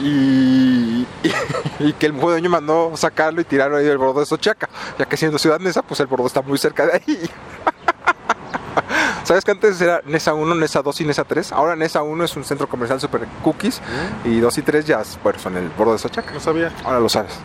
Y, 0.00 1.06
y, 1.22 1.32
y 1.80 1.92
que 1.94 2.06
el 2.06 2.18
dueño 2.18 2.50
mandó 2.50 2.92
sacarlo 2.96 3.40
y 3.40 3.44
tirarlo 3.44 3.76
ahí 3.76 3.84
del 3.84 3.98
bordo 3.98 4.20
de 4.20 4.26
Sochaca, 4.26 4.68
ya 4.98 5.06
que 5.06 5.16
siendo 5.16 5.38
ciudad 5.38 5.58
Nesa, 5.60 5.82
pues 5.82 6.00
el 6.00 6.06
bordo 6.06 6.26
está 6.26 6.42
muy 6.42 6.58
cerca 6.58 6.86
de 6.86 6.92
ahí. 6.92 7.30
¿Sabes 9.28 9.44
que 9.44 9.50
antes 9.50 9.78
era 9.82 10.00
Nesa 10.06 10.32
1, 10.32 10.54
Nesa 10.54 10.80
2 10.80 11.02
y 11.02 11.04
Nesa 11.04 11.22
3? 11.22 11.52
Ahora 11.52 11.76
Nesa 11.76 12.02
1 12.02 12.24
es 12.24 12.34
un 12.34 12.44
centro 12.44 12.66
comercial 12.66 12.98
super 12.98 13.26
cookies 13.44 13.82
y 14.24 14.40
2 14.40 14.56
y 14.56 14.62
3 14.62 14.86
ya 14.86 15.02
bueno, 15.22 15.38
son 15.38 15.54
el 15.58 15.68
bordo 15.68 15.92
de 15.92 15.98
Sochaca. 15.98 16.32
No 16.32 16.40
sabía. 16.40 16.72
Ahora 16.82 16.98
lo 16.98 17.10
sabes. 17.10 17.38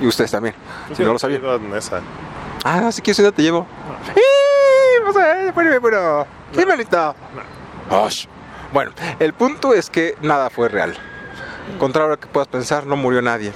Y 0.00 0.08
ustedes 0.08 0.32
también, 0.32 0.56
si 0.92 1.04
no 1.04 1.12
lo 1.12 1.20
sabían. 1.20 1.40
A 1.72 1.78
esa. 1.78 2.00
Ah, 2.64 2.90
si 2.90 3.00
quieres 3.00 3.18
ciudad 3.18 3.32
te 3.32 3.42
llevo. 3.42 3.64
¡Eh! 4.16 5.00
Vamos 5.02 5.16
a 5.18 5.20
ver, 5.20 5.54
poneme 5.54 5.78
bueno. 5.78 6.26
Sí, 6.52 6.66
manito. 6.66 7.14
Osh. 7.90 8.26
Bueno, 8.72 8.90
el 9.20 9.32
punto 9.32 9.72
es 9.72 9.88
que 9.88 10.16
nada 10.22 10.50
fue 10.50 10.68
real. 10.68 10.96
Contrario 11.78 12.08
a 12.08 12.10
lo 12.16 12.18
que 12.20 12.26
puedas 12.26 12.48
pensar, 12.48 12.86
no 12.86 12.96
murió 12.96 13.22
nadie. 13.22 13.52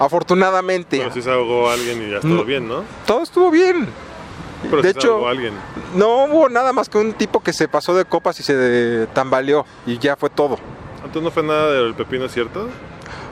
Afortunadamente, 0.00 0.96
Pero 0.96 1.12
sí 1.12 1.20
se 1.20 1.30
ahogó 1.30 1.68
alguien 1.68 2.02
y 2.02 2.10
ya 2.10 2.16
estuvo 2.16 2.36
No. 2.36 2.44
bien, 2.46 2.66
¿no? 2.66 2.84
todo 3.04 3.22
estuvo 3.22 3.50
bien. 3.50 3.86
De 4.70 4.90
hecho, 4.90 5.26
alguien. 5.26 5.54
no 5.94 6.24
hubo 6.24 6.48
nada 6.48 6.72
más 6.72 6.88
que 6.88 6.98
un 6.98 7.12
tipo 7.14 7.42
que 7.42 7.52
se 7.52 7.68
pasó 7.68 7.94
de 7.94 8.04
copas 8.04 8.38
y 8.40 8.42
se 8.42 9.06
tambaleó 9.12 9.64
y 9.86 9.98
ya 9.98 10.16
fue 10.16 10.30
todo. 10.30 10.58
Entonces 10.96 11.22
no 11.22 11.30
fue 11.30 11.42
nada 11.42 11.72
del 11.72 11.94
pepino, 11.94 12.28
¿cierto? 12.28 12.68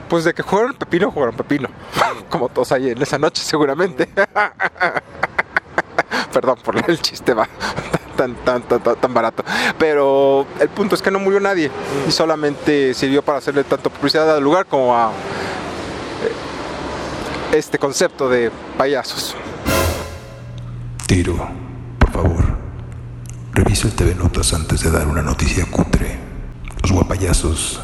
Pues 0.09 0.25
de 0.25 0.33
que 0.33 0.43
jugaron 0.43 0.73
pepino, 0.73 1.09
jugaron 1.09 1.35
pepino. 1.35 1.69
Como 2.29 2.49
todos 2.49 2.71
ahí 2.73 2.89
en 2.89 3.01
esa 3.01 3.17
noche, 3.17 3.41
seguramente. 3.41 4.09
Perdón 6.33 6.57
por 6.63 6.89
el 6.89 7.01
chiste 7.01 7.33
va 7.33 7.47
tan, 8.17 8.35
tan, 8.35 8.61
tan, 8.63 8.81
tan, 8.81 9.13
barato. 9.13 9.43
Pero 9.77 10.45
el 10.59 10.69
punto 10.69 10.95
es 10.95 11.01
que 11.01 11.11
no 11.11 11.19
murió 11.19 11.39
nadie 11.39 11.71
y 12.07 12.11
solamente 12.11 12.93
sirvió 12.93 13.21
para 13.21 13.37
hacerle 13.37 13.63
tanto 13.63 13.89
publicidad 13.89 14.35
al 14.35 14.43
lugar 14.43 14.65
como 14.65 14.95
a 14.95 15.11
eh, 15.11 17.53
este 17.57 17.79
concepto 17.79 18.29
de 18.29 18.51
payasos. 18.77 19.35
Tiro, 21.11 21.45
por 21.99 22.09
favor. 22.09 22.45
Revisa 23.51 23.89
el 23.89 23.93
TV 23.95 24.15
Notas 24.15 24.53
antes 24.53 24.81
de 24.81 24.91
dar 24.91 25.09
una 25.09 25.21
noticia 25.21 25.65
cutre. 25.65 26.17
Los 26.81 26.93
guapayazos 26.93 27.81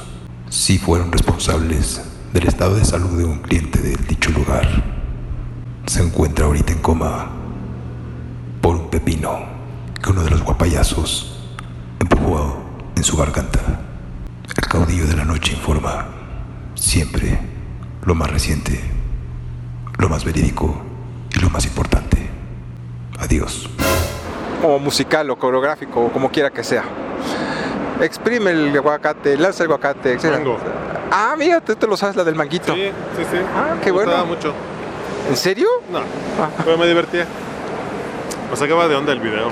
sí 0.50 0.78
fueron 0.78 1.12
responsables 1.12 2.02
del 2.32 2.48
estado 2.48 2.76
de 2.76 2.86
salud 2.86 3.18
de 3.18 3.26
un 3.26 3.40
cliente 3.40 3.82
del 3.82 4.08
dicho 4.08 4.32
lugar. 4.32 4.66
Se 5.88 6.02
encuentra 6.02 6.46
ahorita 6.46 6.72
en 6.72 6.80
coma 6.80 7.28
por 8.62 8.78
un 8.78 8.90
pepino 8.90 9.40
que 10.02 10.10
uno 10.10 10.24
de 10.24 10.30
los 10.30 10.42
guapayazos 10.42 11.38
empujó 12.00 12.64
en 12.96 13.04
su 13.04 13.18
garganta. 13.18 13.60
El 14.56 14.64
caudillo 14.70 15.06
de 15.06 15.18
la 15.18 15.26
noche 15.26 15.52
informa 15.52 16.08
siempre 16.76 17.38
lo 18.06 18.16
más 18.16 18.32
reciente, 18.32 18.80
lo 19.98 20.08
más 20.08 20.24
verídico 20.24 20.82
y 21.36 21.40
lo 21.42 21.50
más 21.50 21.66
importante. 21.66 22.37
Adiós. 23.20 23.68
O 24.64 24.80
musical 24.80 25.30
o 25.30 25.36
coreográfico 25.38 26.06
o 26.06 26.10
como 26.12 26.30
quiera 26.32 26.50
que 26.50 26.64
sea. 26.64 26.84
Exprime 28.02 28.52
el 28.52 28.76
aguacate, 28.78 29.38
lanza 29.38 29.64
el 29.64 29.70
aguacate, 29.72 30.14
etc. 30.14 30.26
Mango. 30.32 30.58
Ah, 31.12 31.36
mira, 31.38 31.62
tú 31.62 31.76
te 31.76 31.88
lo 31.88 31.96
sabes 31.98 32.16
la 32.16 32.24
del 32.24 32.36
manguito. 32.36 32.74
Sí, 32.74 32.92
sí, 33.18 33.24
sí. 33.32 33.38
Ah, 33.56 33.76
qué 33.82 33.92
Me 33.92 33.98
gustaba 34.00 34.24
bueno. 34.24 34.36
mucho. 34.36 34.54
¿En 35.30 35.36
serio? 35.38 35.68
No, 35.92 36.00
pero 36.64 36.78
me 36.78 36.88
divertía. 36.88 37.26
Me 38.50 38.56
sacaba 38.56 38.88
de 38.88 38.96
onda 38.96 39.14
el 39.14 39.20
video. 39.20 39.50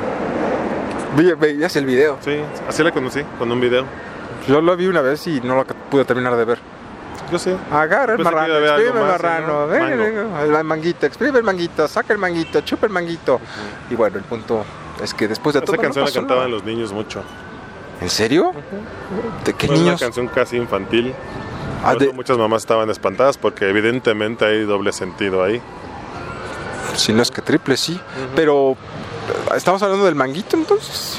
Vi- 1.17 1.33
Veías 1.33 1.75
el 1.75 1.85
video. 1.85 2.17
Sí, 2.21 2.37
así 2.67 2.83
la 2.83 2.91
conocí, 2.91 3.21
con 3.39 3.51
un 3.51 3.59
video. 3.59 3.85
Yo 4.47 4.61
lo 4.61 4.75
vi 4.77 4.87
una 4.87 5.01
vez 5.01 5.25
y 5.27 5.41
no 5.41 5.55
lo 5.55 5.65
pude 5.65 6.05
terminar 6.05 6.35
de 6.35 6.45
ver. 6.45 6.59
Yo 7.31 7.39
sí. 7.39 7.55
Agarra 7.71 8.13
el 8.13 8.17
Pensé 8.17 8.31
marrano, 8.31 8.53
exprime 8.57 8.87
el 8.99 9.05
marrano, 9.07 9.73
el 10.59 10.63
manguito, 10.63 11.05
exprime 11.05 11.37
el 11.39 11.43
manguito, 11.43 11.87
saca 11.87 12.13
el 12.13 12.19
manguito, 12.19 12.61
chupa 12.61 12.85
el 12.85 12.91
manguito. 12.93 13.39
Y 13.89 13.95
bueno, 13.95 14.17
el 14.17 14.23
punto 14.23 14.63
es 15.03 15.13
que 15.13 15.27
después 15.27 15.53
de 15.55 15.61
todo 15.61 15.73
Esa 15.73 15.81
canción 15.81 16.05
no 16.05 16.09
la 16.09 16.13
cantaban 16.15 16.43
nada. 16.43 16.49
los 16.55 16.63
niños 16.63 16.93
mucho. 16.93 17.23
¿En 18.01 18.09
serio? 18.09 18.51
¿De 19.43 19.53
qué 19.53 19.67
Fue 19.67 19.75
una 19.75 19.83
niños? 19.85 20.01
canción 20.01 20.27
casi 20.27 20.57
infantil. 20.57 21.13
Ah, 21.83 21.95
de- 21.95 22.11
muchas 22.13 22.37
mamás 22.37 22.61
estaban 22.63 22.89
espantadas 22.89 23.37
porque 23.37 23.69
evidentemente 23.69 24.45
hay 24.45 24.63
doble 24.63 24.91
sentido 24.91 25.43
ahí. 25.43 25.61
Si 26.95 27.11
no 27.13 27.21
es 27.21 27.31
que 27.31 27.41
triple, 27.41 27.75
sí. 27.77 27.99
Pero, 28.35 28.75
¿estamos 29.55 29.81
hablando 29.83 30.05
del 30.05 30.15
manguito 30.15 30.55
entonces? 30.57 31.17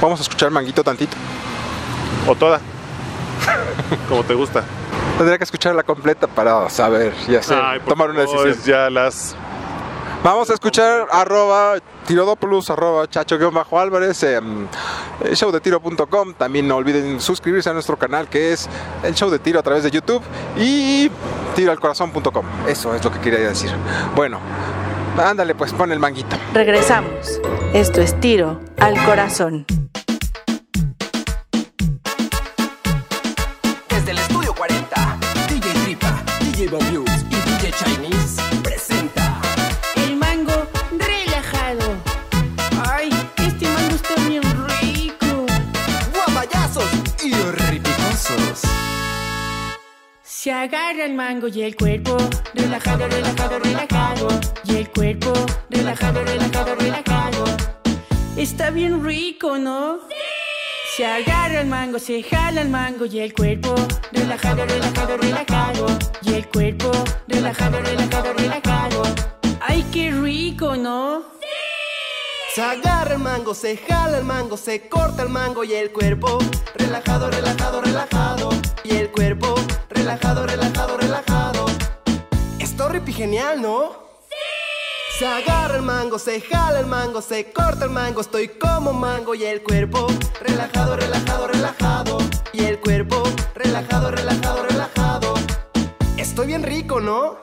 Vamos 0.00 0.20
a 0.20 0.22
escuchar 0.22 0.48
el 0.48 0.54
manguito 0.54 0.82
tantito. 0.84 1.16
O 2.26 2.34
toda. 2.34 2.60
Como 4.08 4.24
te 4.24 4.34
gusta. 4.34 4.64
Tendría 5.16 5.36
que 5.36 5.44
escucharla 5.44 5.82
completa 5.82 6.26
para 6.26 6.70
saber 6.70 7.12
y 7.26 7.34
hacer, 7.34 7.58
Ay, 7.60 7.80
por 7.80 7.88
tomar 7.88 8.10
una 8.10 8.24
favor, 8.24 8.46
decisión. 8.46 8.76
Ya 8.76 8.90
las. 8.90 9.34
Vamos 10.22 10.50
a 10.50 10.54
escuchar 10.54 11.06
arroba 11.12 11.76
tirodopoulos, 12.06 12.70
arroba 12.70 13.08
chacho-álvarez, 13.08 14.22
em, 14.24 14.66
eh, 15.24 15.34
showdetiro.com. 15.34 16.34
También 16.34 16.66
no 16.66 16.76
olviden 16.76 17.20
suscribirse 17.20 17.70
a 17.70 17.72
nuestro 17.72 17.96
canal 17.96 18.28
que 18.28 18.52
es 18.52 18.68
el 19.04 19.14
show 19.14 19.30
de 19.30 19.38
tiro 19.38 19.60
a 19.60 19.62
través 19.62 19.84
de 19.84 19.90
YouTube 19.90 20.22
y 20.56 21.10
tiroalcorazón.com. 21.54 22.46
Eso 22.66 22.94
es 22.94 23.04
lo 23.04 23.12
que 23.12 23.20
quería 23.20 23.40
decir. 23.40 23.70
Bueno, 24.16 24.40
ándale 25.16 25.54
pues, 25.54 25.72
pon 25.72 25.92
el 25.92 25.98
manguito. 25.98 26.36
Regresamos. 26.52 27.40
Esto 27.72 28.00
es 28.00 28.18
Tiro 28.18 28.60
al 28.78 29.02
Corazón. 29.04 29.66
Hughes 36.58 37.24
y 37.30 37.36
DJ 37.36 37.70
Chinese 37.70 38.42
presenta 38.64 39.40
El 39.94 40.16
mango 40.16 40.66
relajado. 40.90 41.94
Ay, 42.84 43.10
este 43.36 43.64
mango 43.66 43.94
está 43.94 44.14
bien 44.26 44.42
rico. 44.42 45.46
Guapayazos 46.12 46.90
y 47.22 47.32
horripicosos. 47.32 48.62
Se 50.24 50.50
agarra 50.50 51.04
el 51.04 51.14
mango 51.14 51.46
y 51.46 51.62
el 51.62 51.76
cuerpo 51.76 52.16
relajado, 52.54 53.06
relajado, 53.06 53.60
relajado. 53.60 54.28
Y 54.64 54.76
el 54.78 54.90
cuerpo 54.90 55.32
relajado, 55.70 56.24
relajado, 56.24 56.74
relajado. 56.74 57.44
Está 58.36 58.70
bien 58.70 59.04
rico, 59.04 59.58
¿no? 59.58 60.00
Se 60.98 61.06
agarra 61.06 61.60
el 61.60 61.68
mango, 61.68 62.00
se 62.00 62.24
jala 62.24 62.60
el 62.60 62.70
mango 62.70 63.06
y 63.06 63.20
el 63.20 63.32
cuerpo 63.32 63.72
relajado, 64.10 64.66
relajado, 64.66 65.16
relajado. 65.16 65.86
Y 66.22 66.34
el 66.34 66.48
cuerpo 66.48 66.90
relajado, 67.28 67.80
relajado, 67.80 68.32
relajado. 68.32 69.02
Ay, 69.60 69.86
qué 69.92 70.10
rico, 70.10 70.74
¿no? 70.74 71.22
Se 72.52 72.62
agarra 72.62 73.14
el 73.14 73.20
mango, 73.20 73.54
se 73.54 73.76
jala 73.76 74.18
el 74.18 74.24
mango, 74.24 74.56
se 74.56 74.88
corta 74.88 75.22
el 75.22 75.28
mango 75.28 75.62
y 75.62 75.72
el 75.72 75.92
cuerpo 75.92 76.36
relajado, 76.74 77.30
relajado, 77.30 77.80
relajado. 77.80 78.48
Y 78.82 78.96
el 78.96 79.12
cuerpo 79.12 79.54
relajado, 79.90 80.48
relajado, 80.48 80.96
relajado. 80.96 81.66
Esto 82.58 82.90
genial, 83.06 83.62
¿no? 83.62 84.07
Se 85.18 85.26
agarra 85.26 85.74
el 85.74 85.82
mango, 85.82 86.16
se 86.16 86.40
jala 86.40 86.78
el 86.78 86.86
mango, 86.86 87.20
se 87.20 87.52
corta 87.52 87.86
el 87.86 87.90
mango, 87.90 88.20
estoy 88.20 88.46
como 88.50 88.92
mango 88.92 89.34
y 89.34 89.42
el 89.42 89.64
cuerpo 89.64 90.06
relajado, 90.40 90.94
relajado, 90.94 91.48
relajado. 91.48 92.18
Y 92.52 92.64
el 92.64 92.78
cuerpo 92.78 93.24
relajado, 93.52 94.12
relajado, 94.12 94.62
relajado. 94.62 95.34
Estoy 96.16 96.46
bien 96.46 96.62
rico, 96.62 97.00
¿no? 97.00 97.36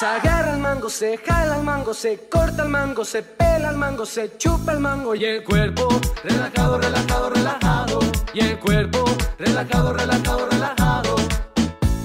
Se 0.00 0.06
agarra 0.06 0.54
el 0.54 0.58
mango, 0.58 0.90
se 0.90 1.16
jala 1.16 1.58
el 1.58 1.62
mango, 1.62 1.94
se 1.94 2.28
corta 2.28 2.64
el 2.64 2.70
mango, 2.70 3.04
se 3.04 3.22
pela 3.22 3.70
el 3.70 3.76
mango, 3.76 4.04
se 4.04 4.36
chupa 4.36 4.72
el 4.72 4.80
mango 4.80 5.14
y 5.14 5.24
el 5.24 5.44
cuerpo 5.44 5.88
relajado, 6.24 6.78
relajado, 6.78 7.30
relajado. 7.30 8.00
Y 8.34 8.40
el 8.40 8.58
cuerpo 8.58 9.04
relajado, 9.38 9.92
relajado, 9.92 10.48
relajado. 10.48 11.16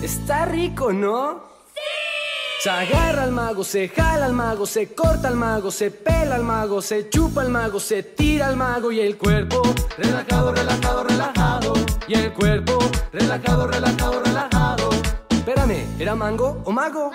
Está 0.04 0.46
rico, 0.46 0.94
¿no? 0.94 1.51
Se 2.64 2.70
agarra 2.70 3.24
al 3.24 3.32
mago, 3.32 3.64
se 3.64 3.90
jala 3.90 4.28
al 4.28 4.34
mago, 4.34 4.68
se 4.68 4.94
corta 4.94 5.30
al 5.30 5.36
mago, 5.36 5.72
se 5.72 5.90
pela 5.90 6.36
al 6.36 6.44
mago, 6.44 6.80
se 6.80 7.10
chupa 7.10 7.42
al 7.42 7.50
mago, 7.50 7.80
se 7.80 8.04
tira 8.04 8.46
al 8.46 8.56
mago 8.56 8.92
y 8.92 9.00
el 9.00 9.18
cuerpo 9.18 9.64
relajado, 9.98 10.54
relajado, 10.54 11.04
relajado. 11.04 11.74
Y 12.08 12.14
el 12.14 12.32
cuerpo 12.34 12.78
relajado, 13.12 13.66
relajado, 13.66 14.22
relajado. 14.24 14.90
Espérame, 15.30 15.88
¿era 16.00 16.14
mango 16.14 16.62
o 16.64 16.72
mago? 16.72 17.10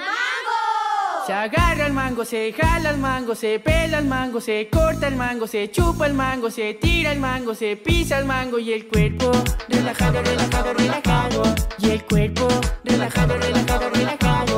Se 1.28 1.32
agarra 1.32 1.86
el 1.86 1.92
mango, 1.92 2.24
se 2.24 2.52
jala 2.52 2.90
el 2.90 2.98
mango, 2.98 3.36
se 3.36 3.60
pela 3.60 4.00
el 4.00 4.06
mango, 4.06 4.40
se 4.40 4.68
corta 4.68 5.06
el 5.06 5.14
mango, 5.14 5.46
se 5.46 5.70
chupa 5.70 6.06
el 6.06 6.14
mango, 6.14 6.50
se 6.50 6.74
tira 6.74 7.12
el 7.12 7.20
mango, 7.20 7.54
se 7.54 7.76
pisa 7.76 8.18
el 8.18 8.24
mango 8.24 8.58
y 8.58 8.72
el 8.72 8.88
cuerpo 8.88 9.30
relajado, 9.68 10.22
relajado, 10.22 10.74
relajado. 10.74 11.42
Y 11.78 11.90
el 11.90 12.04
cuerpo 12.04 12.48
relajado, 12.82 13.36
relajado, 13.36 13.90
relajado. 13.90 14.55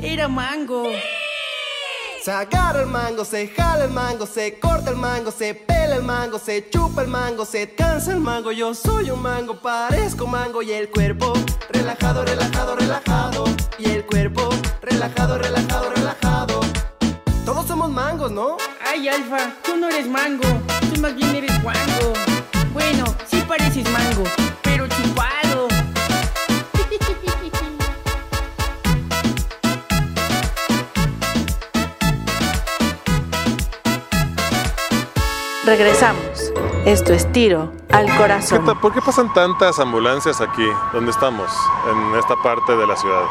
Era 0.00 0.28
mango. 0.28 0.92
Se 2.22 2.30
agarra 2.30 2.82
el 2.82 2.86
mango, 2.86 3.24
se 3.24 3.48
jala 3.48 3.84
el 3.84 3.90
mango, 3.90 4.26
se 4.26 4.58
corta 4.60 4.90
el 4.90 4.96
mango, 4.96 5.32
se 5.32 5.54
pela 5.54 5.96
el 5.96 6.02
mango, 6.02 6.38
se 6.38 6.70
chupa 6.70 7.02
el 7.02 7.08
mango, 7.08 7.44
se 7.44 7.74
cansa 7.74 8.12
el 8.12 8.20
mango. 8.20 8.52
Yo 8.52 8.74
soy 8.74 9.10
un 9.10 9.20
mango, 9.20 9.60
parezco 9.60 10.26
mango 10.26 10.62
y 10.62 10.70
el 10.70 10.88
cuerpo 10.90 11.32
relajado, 11.70 12.24
relajado, 12.24 12.76
relajado. 12.76 13.44
Y 13.78 13.90
el 13.90 14.06
cuerpo 14.06 14.48
relajado, 14.82 15.36
relajado, 15.36 15.90
relajado. 15.90 16.60
Todos 17.44 17.66
somos 17.66 17.90
mangos, 17.90 18.30
¿no? 18.30 18.56
Ay, 18.86 19.08
Alfa, 19.08 19.52
tú 19.64 19.76
no 19.76 19.88
eres 19.88 20.06
mango, 20.06 20.44
tú 20.94 21.00
más 21.00 21.14
bien 21.16 21.34
eres 21.34 21.60
guango. 21.62 22.12
Bueno, 22.72 23.04
sí 23.26 23.42
pareces 23.48 23.88
mango, 23.90 24.24
Regresamos. 35.72 36.50
Esto 36.86 37.12
es 37.12 37.30
tiro 37.30 37.70
al 37.92 38.06
¿Qué 38.06 38.16
corazón. 38.16 38.64
ta- 38.64 38.74
¿Por 38.74 38.94
qué 38.94 39.02
pasan 39.02 39.30
tantas 39.34 39.78
ambulancias 39.78 40.40
aquí, 40.40 40.66
donde 40.94 41.10
estamos, 41.10 41.52
en 41.90 42.18
esta 42.18 42.36
parte 42.42 42.74
de 42.74 42.86
la 42.86 42.96
ciudad? 42.96 43.24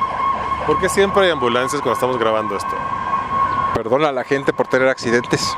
¿Por 0.67 0.79
qué 0.79 0.87
siempre 0.87 1.23
hay 1.25 1.31
ambulancias 1.31 1.81
cuando 1.81 1.93
estamos 1.95 2.19
grabando 2.19 2.55
esto? 2.55 2.69
Perdona 3.73 4.09
a 4.09 4.11
la 4.11 4.23
gente 4.23 4.53
por 4.53 4.67
tener 4.67 4.87
accidentes. 4.87 5.51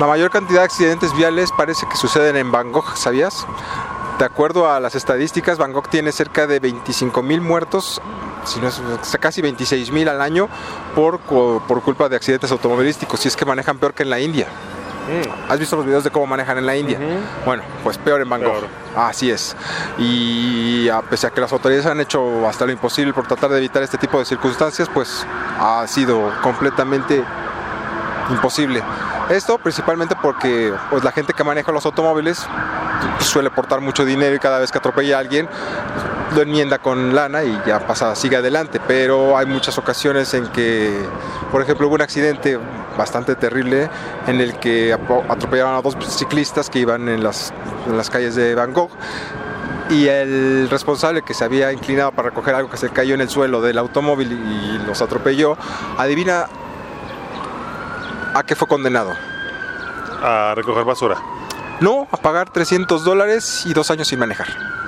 La 0.00 0.06
mayor 0.08 0.30
cantidad 0.32 0.58
de 0.62 0.64
accidentes 0.64 1.14
viales 1.14 1.52
parece 1.52 1.86
que 1.86 1.94
suceden 1.96 2.34
en 2.36 2.50
Bangkok, 2.50 2.96
¿sabías? 2.96 3.46
De 4.18 4.24
acuerdo 4.24 4.68
a 4.68 4.80
las 4.80 4.96
estadísticas, 4.96 5.58
Bangkok 5.58 5.90
tiene 5.90 6.10
cerca 6.10 6.48
de 6.48 6.58
25 6.58 7.22
mil 7.22 7.40
muertos, 7.40 8.02
si 8.44 8.58
no 8.58 8.66
es, 8.66 8.82
casi 9.20 9.42
26 9.42 9.92
mil 9.92 10.08
al 10.08 10.20
año, 10.20 10.48
por, 10.96 11.20
por 11.20 11.82
culpa 11.82 12.08
de 12.08 12.16
accidentes 12.16 12.50
automovilísticos. 12.50 13.24
Y 13.24 13.28
es 13.28 13.36
que 13.36 13.44
manejan 13.44 13.78
peor 13.78 13.94
que 13.94 14.02
en 14.02 14.10
la 14.10 14.18
India. 14.18 14.48
¿Has 15.48 15.58
visto 15.58 15.76
los 15.76 15.84
videos 15.84 16.04
de 16.04 16.10
cómo 16.10 16.26
manejan 16.26 16.58
en 16.58 16.66
la 16.66 16.76
India? 16.76 16.98
Bueno, 17.44 17.62
pues 17.82 17.98
peor 17.98 18.20
en 18.20 18.28
Bangkok. 18.28 18.52
Peor. 18.52 18.68
Así 18.96 19.30
es. 19.30 19.56
Y 19.98 20.88
a 20.88 21.02
pese 21.02 21.26
a 21.26 21.30
que 21.30 21.40
las 21.40 21.52
autoridades 21.52 21.86
han 21.86 22.00
hecho 22.00 22.46
hasta 22.48 22.66
lo 22.66 22.72
imposible 22.72 23.12
por 23.12 23.26
tratar 23.26 23.50
de 23.50 23.58
evitar 23.58 23.82
este 23.82 23.98
tipo 23.98 24.18
de 24.18 24.24
circunstancias, 24.24 24.88
pues 24.92 25.26
ha 25.58 25.86
sido 25.86 26.30
completamente 26.42 27.22
imposible. 28.30 28.82
Esto 29.28 29.58
principalmente 29.58 30.14
porque 30.20 30.72
pues, 30.90 31.04
la 31.04 31.12
gente 31.12 31.32
que 31.32 31.44
maneja 31.44 31.72
los 31.72 31.84
automóviles 31.86 32.46
suele 33.20 33.50
portar 33.50 33.80
mucho 33.80 34.04
dinero 34.04 34.34
y 34.34 34.38
cada 34.38 34.58
vez 34.58 34.70
que 34.70 34.78
atropella 34.78 35.16
a 35.16 35.20
alguien 35.20 35.48
lo 36.34 36.42
enmienda 36.42 36.78
con 36.78 37.14
lana 37.14 37.44
y 37.44 37.60
ya 37.66 37.86
pasa, 37.86 38.14
sigue 38.14 38.36
adelante. 38.36 38.80
Pero 38.86 39.36
hay 39.36 39.46
muchas 39.46 39.78
ocasiones 39.78 40.34
en 40.34 40.46
que, 40.48 41.04
por 41.50 41.62
ejemplo, 41.62 41.86
hubo 41.86 41.94
un 41.94 42.02
accidente 42.02 42.58
bastante 42.96 43.34
terrible 43.34 43.88
en 44.26 44.40
el 44.40 44.58
que 44.58 44.92
atropellaron 44.92 45.74
a 45.74 45.82
dos 45.82 45.96
ciclistas 46.08 46.68
que 46.68 46.80
iban 46.80 47.08
en 47.08 47.22
las, 47.22 47.52
en 47.86 47.96
las 47.96 48.10
calles 48.10 48.34
de 48.34 48.54
Bangkok 48.54 48.90
y 49.90 50.08
el 50.08 50.68
responsable 50.70 51.22
que 51.22 51.34
se 51.34 51.44
había 51.44 51.72
inclinado 51.72 52.12
para 52.12 52.30
recoger 52.30 52.54
algo 52.54 52.70
que 52.70 52.76
se 52.76 52.88
cayó 52.90 53.14
en 53.14 53.20
el 53.20 53.28
suelo 53.28 53.60
del 53.60 53.78
automóvil 53.78 54.32
y 54.32 54.86
los 54.86 55.02
atropelló, 55.02 55.56
adivina 55.98 56.46
a 58.34 58.42
qué 58.44 58.54
fue 58.54 58.68
condenado. 58.68 59.12
A 60.22 60.54
recoger 60.54 60.84
basura. 60.84 61.16
No, 61.80 62.06
a 62.10 62.16
pagar 62.16 62.50
300 62.50 63.04
dólares 63.04 63.64
y 63.66 63.74
dos 63.74 63.90
años 63.90 64.08
sin 64.08 64.18
manejar. 64.18 64.81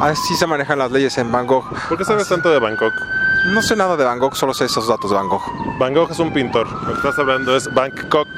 Así 0.00 0.34
se 0.36 0.46
manejan 0.46 0.78
las 0.78 0.90
leyes 0.90 1.16
en 1.18 1.30
Bangkok. 1.30 1.64
¿Por 1.88 1.98
qué 1.98 2.04
sabes 2.04 2.28
tanto 2.28 2.50
de 2.50 2.58
Bangkok? 2.58 2.92
No 3.46 3.62
sé 3.62 3.76
nada 3.76 3.96
de 3.96 4.04
Bangkok, 4.04 4.34
solo 4.34 4.52
sé 4.52 4.64
esos 4.66 4.88
datos 4.88 5.10
de 5.10 5.16
Bangkok. 5.16 5.42
Bangkok 5.78 6.10
es 6.10 6.18
un 6.18 6.32
pintor. 6.32 6.70
Lo 6.70 6.88
que 6.88 6.94
estás 6.94 7.18
hablando 7.18 7.56
es 7.56 7.72
Bangkok. 7.72 8.28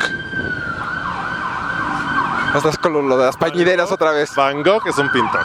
Estás 2.55 2.79
con 2.79 2.93
lo, 2.93 3.03
lo 3.03 3.17
de 3.17 3.27
las 3.27 3.37
pañideras 3.37 3.93
otra 3.93 4.11
vez. 4.11 4.35
Bangkok 4.35 4.87
es 4.87 4.99
un 4.99 5.11
pintor. 5.13 5.43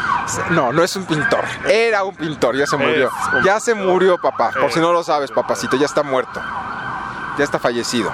No, 0.49 0.73
no 0.73 0.83
es 0.83 0.95
un 0.95 1.05
pintor. 1.05 1.43
Era 1.69 2.03
un 2.03 2.15
pintor, 2.15 2.55
ya 2.55 2.65
se 2.65 2.77
murió. 2.77 3.09
Ya 3.43 3.59
se 3.59 3.75
murió, 3.75 4.17
papá. 4.17 4.51
Por 4.51 4.65
Es 4.65 4.73
si 4.73 4.79
no 4.79 4.91
lo 4.91 5.03
sabes, 5.03 5.31
papacito, 5.31 5.77
ya 5.77 5.85
está 5.85 6.01
muerto. 6.01 6.41
Ya 7.37 7.43
está 7.43 7.59
fallecido. 7.59 8.11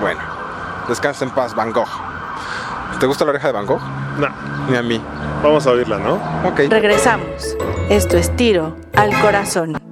Bueno, 0.00 0.20
descansa 0.88 1.24
en 1.24 1.30
paz, 1.30 1.54
Van 1.54 1.72
Gogh. 1.72 1.88
¿Te 2.98 3.04
gusta 3.06 3.24
la 3.24 3.30
oreja 3.32 3.48
de 3.48 3.52
Van 3.52 3.66
Gogh? 3.66 3.82
No, 4.18 4.28
Ni 4.68 4.76
a 4.76 4.82
mí. 4.82 5.02
Vamos 5.42 5.66
a 5.66 5.70
oírla, 5.70 5.98
¿no? 5.98 6.14
Ok. 6.48 6.60
Regresamos. 6.68 7.56
Esto 7.88 8.16
es 8.16 8.34
tiro 8.36 8.76
al 8.94 9.10
corazón. 9.20 9.85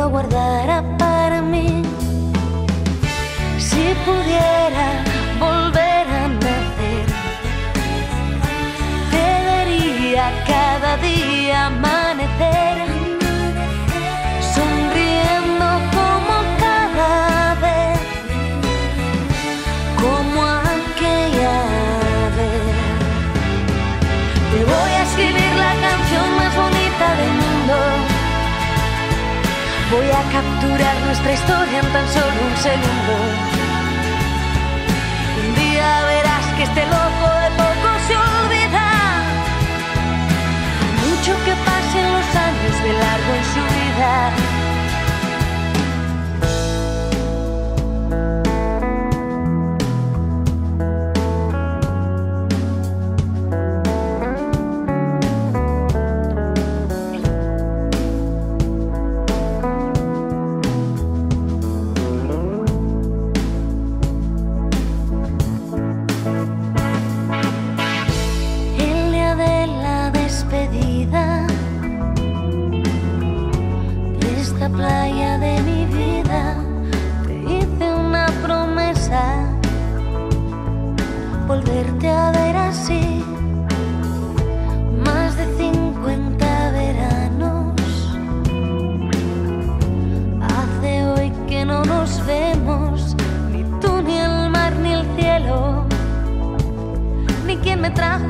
Lo 0.00 0.08
guardara 0.08 0.82
para 0.96 1.42
mí. 1.42 1.82
Si 3.58 3.84
pudiera 4.06 5.09
nuestra 31.04 31.32
historia 31.32 31.80
en 31.80 31.92
tan 31.92 32.08
solo 32.08 32.46
un 32.48 32.56
segundo. 32.56 33.49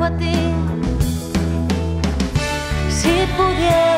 A 0.04 0.10
ti. 0.16 0.32
Si 2.88 3.12
pudiera 3.36 3.89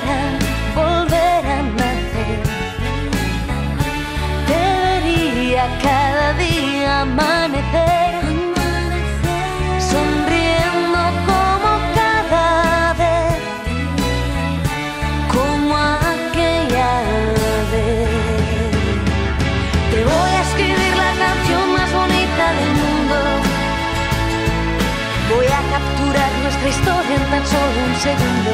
segundo. 28.03 28.53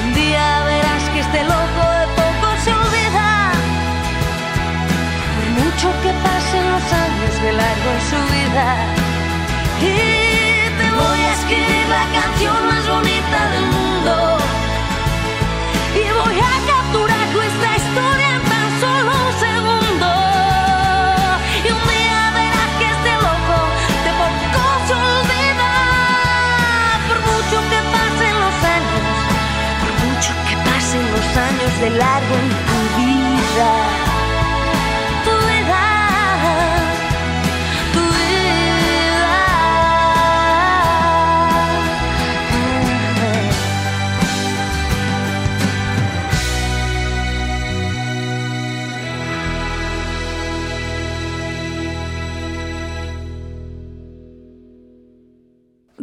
Un 0.00 0.14
día 0.14 0.62
verás 0.64 1.02
que 1.12 1.20
este 1.26 1.42
loco 1.42 1.82
de 1.98 2.06
poco 2.20 2.48
se 2.62 2.70
olvida. 2.72 3.50
Por 5.34 5.46
mucho 5.64 5.88
que 6.02 6.12
pasen 6.26 6.64
los 6.72 6.86
años 7.04 7.34
de 7.42 7.52
largo 7.52 7.88
en 7.96 8.02
su 8.10 8.20
vida. 8.32 8.95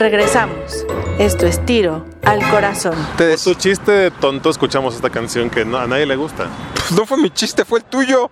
Regresamos. 0.07 0.85
Esto 1.17 1.45
es 1.47 1.65
tiro 1.65 2.03
al 2.25 2.45
corazón. 2.49 2.93
Des- 3.17 3.39
su 3.39 3.53
chiste 3.53 3.89
de 3.93 4.11
tonto 4.11 4.49
escuchamos 4.49 4.95
esta 4.95 5.09
canción 5.09 5.49
que 5.49 5.63
no- 5.63 5.77
a 5.77 5.87
nadie 5.87 6.05
le 6.05 6.17
gusta. 6.17 6.47
no 6.93 7.05
fue 7.05 7.17
mi 7.17 7.29
chiste, 7.29 7.63
fue 7.63 7.79
el 7.79 7.85
tuyo. 7.85 8.29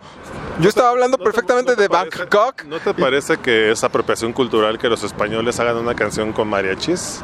Yo 0.60 0.68
estaba 0.68 0.90
hablando 0.90 1.16
¿No 1.16 1.24
te- 1.24 1.24
perfectamente 1.24 1.72
no 1.72 1.78
te 1.78 1.84
de 1.84 1.90
parece- 1.90 2.18
Bangkok. 2.26 2.66
¿No 2.66 2.78
te 2.80 2.94
parece 2.94 3.38
que 3.38 3.72
es 3.72 3.82
apropiación 3.86 4.34
cultural 4.34 4.78
que 4.78 4.90
los 4.90 5.02
españoles 5.06 5.62
hagan 5.62 5.78
una 5.78 5.96
canción 5.96 6.34
con 6.34 6.50
mariachis? 6.50 7.22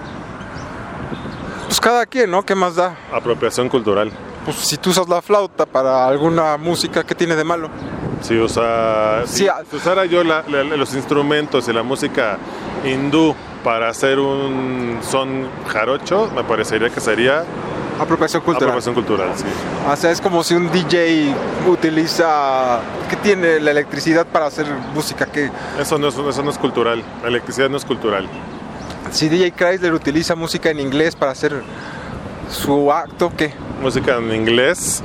Pues 1.65 1.81
cada 1.81 2.05
quien, 2.05 2.31
¿no? 2.31 2.45
¿Qué 2.45 2.55
más 2.55 2.75
da? 2.77 2.95
Apropiación 3.11 3.67
cultural. 3.67 4.13
Pues 4.45 4.55
si 4.59 4.77
tú 4.77 4.91
usas 4.91 5.09
la 5.09 5.21
flauta 5.21 5.65
para 5.65 6.07
alguna 6.07 6.55
música, 6.55 7.03
¿qué 7.03 7.13
tiene 7.15 7.35
de 7.35 7.43
malo? 7.43 7.69
Si, 8.21 8.39
usa, 8.39 9.23
si, 9.25 9.39
Sí, 9.39 9.47
a- 9.49 9.61
si 9.69 9.75
usara 9.75 10.05
yo 10.05 10.23
la- 10.23 10.43
la- 10.47 10.63
los 10.63 10.93
instrumentos 10.95 11.67
y 11.67 11.73
la 11.73 11.83
música 11.83 12.37
hindú 12.85 13.35
para 13.67 13.89
hacer 13.89 14.17
un 14.17 14.99
son 15.01 15.45
jarocho, 15.67 16.31
me 16.33 16.41
parecería 16.45 16.89
que 16.89 17.01
sería 17.01 17.43
Apropiación 17.99 18.41
cultural. 18.41 18.69
apropiación 18.69 18.95
cultural. 18.95 19.29
Sí. 19.35 19.43
O 19.91 19.95
sea, 19.97 20.11
es 20.11 20.21
como 20.21 20.41
si 20.41 20.53
un 20.53 20.71
DJ 20.71 21.35
utiliza... 21.67 22.79
¿Qué 23.09 23.17
tiene 23.17 23.59
la 23.59 23.71
electricidad 23.71 24.25
para 24.25 24.45
hacer 24.45 24.67
música? 24.93 25.25
que 25.25 25.51
Eso, 25.77 25.97
no 25.97 26.07
es, 26.07 26.15
eso 26.17 26.43
no 26.43 26.49
es 26.49 26.57
cultural. 26.57 27.03
La 27.21 27.27
electricidad 27.27 27.69
no 27.69 27.75
es 27.75 27.83
cultural. 27.83 28.29
Si 29.11 29.27
DJ 29.27 29.51
Chrysler 29.51 29.93
utiliza 29.93 30.33
música 30.33 30.69
en 30.69 30.79
inglés 30.79 31.17
para 31.17 31.33
hacer 31.33 31.61
su 32.49 32.89
acto, 32.89 33.33
¿qué? 33.35 33.53
Música 33.81 34.15
en 34.15 34.33
inglés 34.33 35.03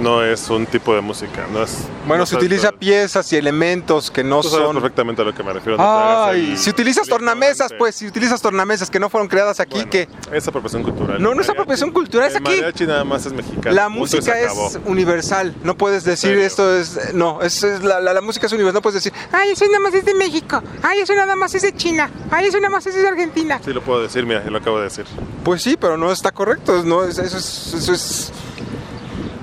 no 0.00 0.22
es 0.24 0.48
un 0.50 0.66
tipo 0.66 0.94
de 0.94 1.00
música. 1.00 1.46
No 1.52 1.62
es, 1.62 1.78
Bueno, 2.06 2.22
no 2.22 2.26
se 2.26 2.36
utiliza 2.36 2.72
piezas 2.72 3.32
y 3.32 3.36
elementos 3.36 4.10
que 4.10 4.24
no 4.24 4.40
Tú 4.40 4.48
sabes 4.48 4.66
son... 4.66 4.74
perfectamente 4.76 5.22
a 5.22 5.24
lo 5.24 5.34
que 5.34 5.42
me 5.42 5.52
refiero. 5.52 5.76
Ay, 5.80 6.56
si 6.56 6.70
utilizas 6.70 7.06
tornamesas, 7.08 7.72
pues, 7.78 7.94
si 7.94 8.06
utilizas 8.06 8.40
tornamesas 8.42 8.90
que 8.90 8.98
no 9.00 9.08
fueron 9.08 9.28
creadas 9.28 9.60
aquí, 9.60 9.74
Bueno, 9.76 9.90
¿qué? 9.90 10.08
Es 10.32 10.46
apropiación 10.48 10.82
cultural. 10.82 11.22
No, 11.22 11.34
no 11.34 11.40
es 11.40 11.48
apropiación 11.48 11.92
cultural, 11.92 12.28
es 12.28 12.34
el 12.34 12.42
aquí. 12.42 12.56
mariachi 12.56 12.86
nada 12.86 13.04
más 13.04 13.24
es 13.26 13.32
mexicano. 13.32 13.74
La 13.74 13.88
música 13.88 14.38
es 14.40 14.78
universal, 14.84 15.54
no 15.62 15.76
puedes 15.76 16.04
decir 16.04 16.38
esto 16.38 16.76
es... 16.76 17.14
No, 17.14 17.40
es, 17.42 17.62
es 17.62 17.82
la, 17.82 18.00
la- 18.00 18.12
la 18.14 18.20
música 18.20 18.46
es 18.46 18.52
universal, 18.52 18.74
no 18.74 18.82
puedes 18.82 19.02
decir, 19.02 19.12
ay, 19.32 19.50
eso 19.50 19.64
nada 19.66 19.80
más 19.80 19.94
es 19.94 20.04
de 20.04 20.14
México, 20.14 20.62
ay, 20.82 21.00
eso 21.00 21.14
nada 21.14 21.36
más 21.36 21.54
es 21.54 21.62
de 21.62 21.74
China, 21.74 22.10
ay, 22.30 22.46
eso 22.46 22.58
nada 22.58 22.70
más 22.70 22.86
es 22.86 22.94
de 22.94 23.06
Argentina. 23.06 23.60
Sí 23.64 23.72
lo 23.72 23.82
puedo 23.82 24.02
decir, 24.02 24.24
mira, 24.26 24.42
lo 24.50 24.58
acabo 24.58 24.78
de 24.78 24.84
decir. 24.84 25.04
Pues 25.44 25.62
sí, 25.62 25.76
pero 25.80 25.96
no 25.96 26.10
está 26.12 26.32
correcto, 26.32 26.82
no, 26.84 27.04
es- 27.04 27.18
eso, 27.18 27.38
es, 27.38 27.74
eso 27.74 27.92
es... 27.92 28.32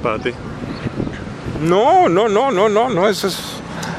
Para 0.01 0.19
ti. 0.19 0.31
No, 1.61 2.09
no, 2.09 2.27
no, 2.27 2.51
no, 2.51 2.69
no, 2.69 2.89
no, 2.89 3.07
eso 3.07 3.27
es... 3.27 3.37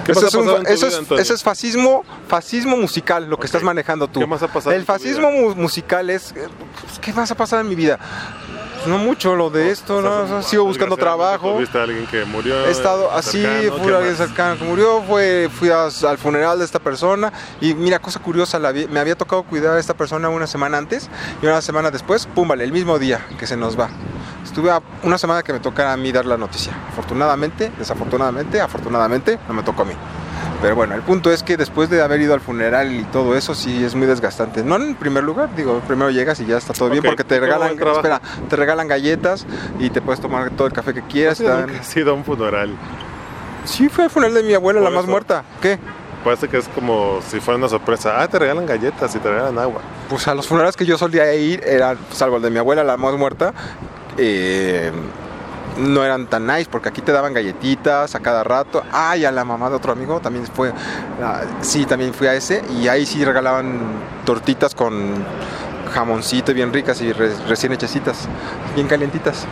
¿Qué 0.05 0.11
eso, 0.12 0.21
más 0.23 0.25
ha 0.25 0.29
es 0.29 0.35
un- 0.35 0.41
pasado 0.47 0.59
en 0.59 0.65
tu 0.67 0.73
eso 0.73 0.87
vida, 0.87 0.88
es- 0.95 0.99
Antonio? 0.99 1.23
eso 1.23 1.35
es 1.35 1.43
fascismo, 1.45 2.05
fascismo 2.27 2.77
musical, 2.77 3.31
lo 3.31 3.38
que 3.38 3.47
estás 3.47 3.62
manejando 3.62 4.09
tú. 4.09 4.19
¿Qué 4.19 4.27
más 4.27 4.43
ha 4.43 4.49
pasado 4.49 4.75
El 4.75 4.85
fascismo 4.85 5.31
mu- 5.31 5.55
musical 5.55 6.11
es, 6.11 6.33
eh, 6.33 6.49
pues, 6.85 6.99
¿qué 6.99 7.12
más 7.12 7.31
ha 7.31 7.37
pasado 7.37 7.62
en 7.62 7.69
mi 7.69 7.77
vida? 7.77 8.01
No 8.88 8.99
mucho 8.99 9.37
lo 9.37 9.49
de 9.49 9.71
esto, 9.71 10.03
¿no? 10.03 10.25
Estás- 10.25 10.47
Sigo 10.47 10.65
buscando 10.65 10.97
trabajo. 10.97 11.53
Tuviste 11.53 11.79
a 11.79 11.85
alguien 11.85 12.05
que 12.09 12.25
murió. 12.25 12.67
He 12.67 12.71
estado 12.73 13.12
así, 13.12 13.41
cercano, 13.41 13.77
fui 13.79 13.87
¿qué 13.87 13.95
a 13.95 13.97
alguien 13.99 14.17
cercano 14.17 14.59
que 14.59 14.65
murió, 14.65 15.03
fue, 15.07 15.49
fui 15.57 15.71
a- 15.71 15.85
al 15.87 16.19
funeral 16.19 16.59
de 16.59 16.65
esta 16.65 16.81
persona 16.81 17.33
y 17.61 17.75
mira, 17.75 18.01
cosa 18.01 18.19
curiosa, 18.19 18.59
la 18.59 18.73
me 18.73 18.99
había 18.99 19.15
tocado 19.15 19.45
cuidar 19.45 19.77
a 19.77 19.79
esta 19.79 19.95
persona 19.95 20.29
una 20.31 20.49
semana 20.49 20.79
antes 20.79 21.09
y 21.41 21.47
una 21.47 21.62
semana 21.62 21.93
después, 21.93 22.27
pum, 22.27 22.49
vale, 22.49 22.65
el 22.65 22.73
mismo 22.73 22.99
día 22.99 23.25
que 23.38 23.47
se 23.47 23.57
nos 23.57 23.79
va. 23.79 23.88
Estuve 24.42 24.70
a 24.70 24.83
una 25.02 25.18
semana 25.18 25.42
que 25.42 25.52
me 25.52 25.61
tocara 25.61 25.92
a 25.92 25.96
mí 25.96 26.11
dar 26.12 26.26
la 26.26 26.37
noticia. 26.37 26.72
Afortunadamente, 26.88 27.70
desafortunadamente, 27.78 28.61
afortunadamente, 28.61 29.38
no 29.48 29.55
me 29.55 29.62
tocó 29.62 29.83
a 29.83 29.85
mí. 29.87 29.94
Pero 30.61 30.76
bueno, 30.76 30.94
el 30.94 31.02
punto 31.02 31.33
es 31.33 31.42
que 31.42 31.57
después 31.57 31.90
de 31.90 32.02
haber 32.02 32.20
ido 32.20 32.35
al 32.35 32.40
funeral 32.40 32.92
y 32.92 33.02
todo 33.05 33.37
eso, 33.37 33.55
sí 33.55 33.85
es 33.85 33.94
muy 33.94 34.07
desgastante. 34.07 34.62
No 34.62 34.76
en 34.76 34.94
primer 34.94 35.24
lugar, 35.24 35.55
digo, 35.57 35.81
primero 35.87 36.11
llegas 36.11 36.38
y 36.40 36.46
ya 36.46 36.57
está 36.57 36.72
todo 36.72 36.88
bien 36.88 37.02
porque 37.02 37.24
te 37.24 37.40
¿cómo 37.40 37.46
regalan, 37.46 37.78
el 37.78 37.88
espera, 37.88 38.20
te 38.48 38.57
regalan 38.57 38.87
galletas 38.87 39.44
y 39.81 39.90
te 39.90 40.00
puedes 40.00 40.20
tomar 40.20 40.50
todo 40.50 40.68
el 40.68 40.72
café 40.72 40.94
que 40.94 41.02
quieras. 41.02 41.40
Ha 41.40 41.83
sido 41.83 42.14
un 42.14 42.24
funeral. 42.24 42.76
Sí, 43.64 43.88
fue 43.88 44.05
al 44.05 44.11
funeral 44.11 44.35
de 44.35 44.42
mi 44.42 44.55
abuela, 44.55 44.81
Por 44.81 44.90
la 44.90 44.96
más 44.96 45.07
muerta. 45.09 45.44
¿Qué? 45.61 45.78
Parece 46.24 46.48
que 46.48 46.59
es 46.59 46.68
como 46.68 47.20
si 47.28 47.40
fuera 47.40 47.59
una 47.59 47.68
sorpresa. 47.68 48.22
Ah, 48.22 48.28
te 48.28 48.38
regalan 48.38 48.64
galletas 48.64 49.14
y 49.16 49.18
te 49.18 49.28
regalan 49.28 49.59
agua. 49.59 49.81
Pues 50.09 50.28
a 50.28 50.35
los 50.37 50.46
funerales 50.46 50.76
que 50.76 50.87
yo 50.87 50.96
solía 50.96 51.35
ir, 51.35 51.61
era, 51.64 51.96
salvo 52.12 52.37
el 52.37 52.42
de 52.42 52.50
mi 52.50 52.59
abuela, 52.59 52.85
la 52.85 52.96
más 52.96 53.14
muerta, 53.14 53.52
eh, 54.18 54.90
no 55.79 56.05
eran 56.05 56.27
tan 56.27 56.46
nice, 56.46 56.66
porque 56.70 56.90
aquí 56.90 57.01
te 57.01 57.12
daban 57.12 57.33
galletitas 57.33 58.14
a 58.14 58.20
cada 58.20 58.44
rato. 58.44 58.83
Ah, 58.92 59.16
y 59.16 59.25
a 59.25 59.33
la 59.33 59.44
mamá 59.44 59.70
de 59.70 59.77
otro 59.77 59.92
amigo 59.92 60.20
también 60.20 60.46
fue, 60.46 60.72
ah, 61.22 61.42
sí, 61.61 61.87
también 61.87 62.12
fui 62.12 62.27
a 62.27 62.35
ese, 62.35 62.62
y 62.79 62.88
ahí 62.88 63.07
sí 63.07 63.25
regalaban 63.25 63.81
tortitas 64.25 64.75
con 64.75 65.25
jamoncito 65.94 66.55
bien 66.55 66.72
ricas 66.72 67.01
y 67.03 67.12
re- 67.12 67.35
recién 67.48 67.72
hechecitas, 67.72 68.29
bien 68.75 68.87
calientitas. 68.87 69.46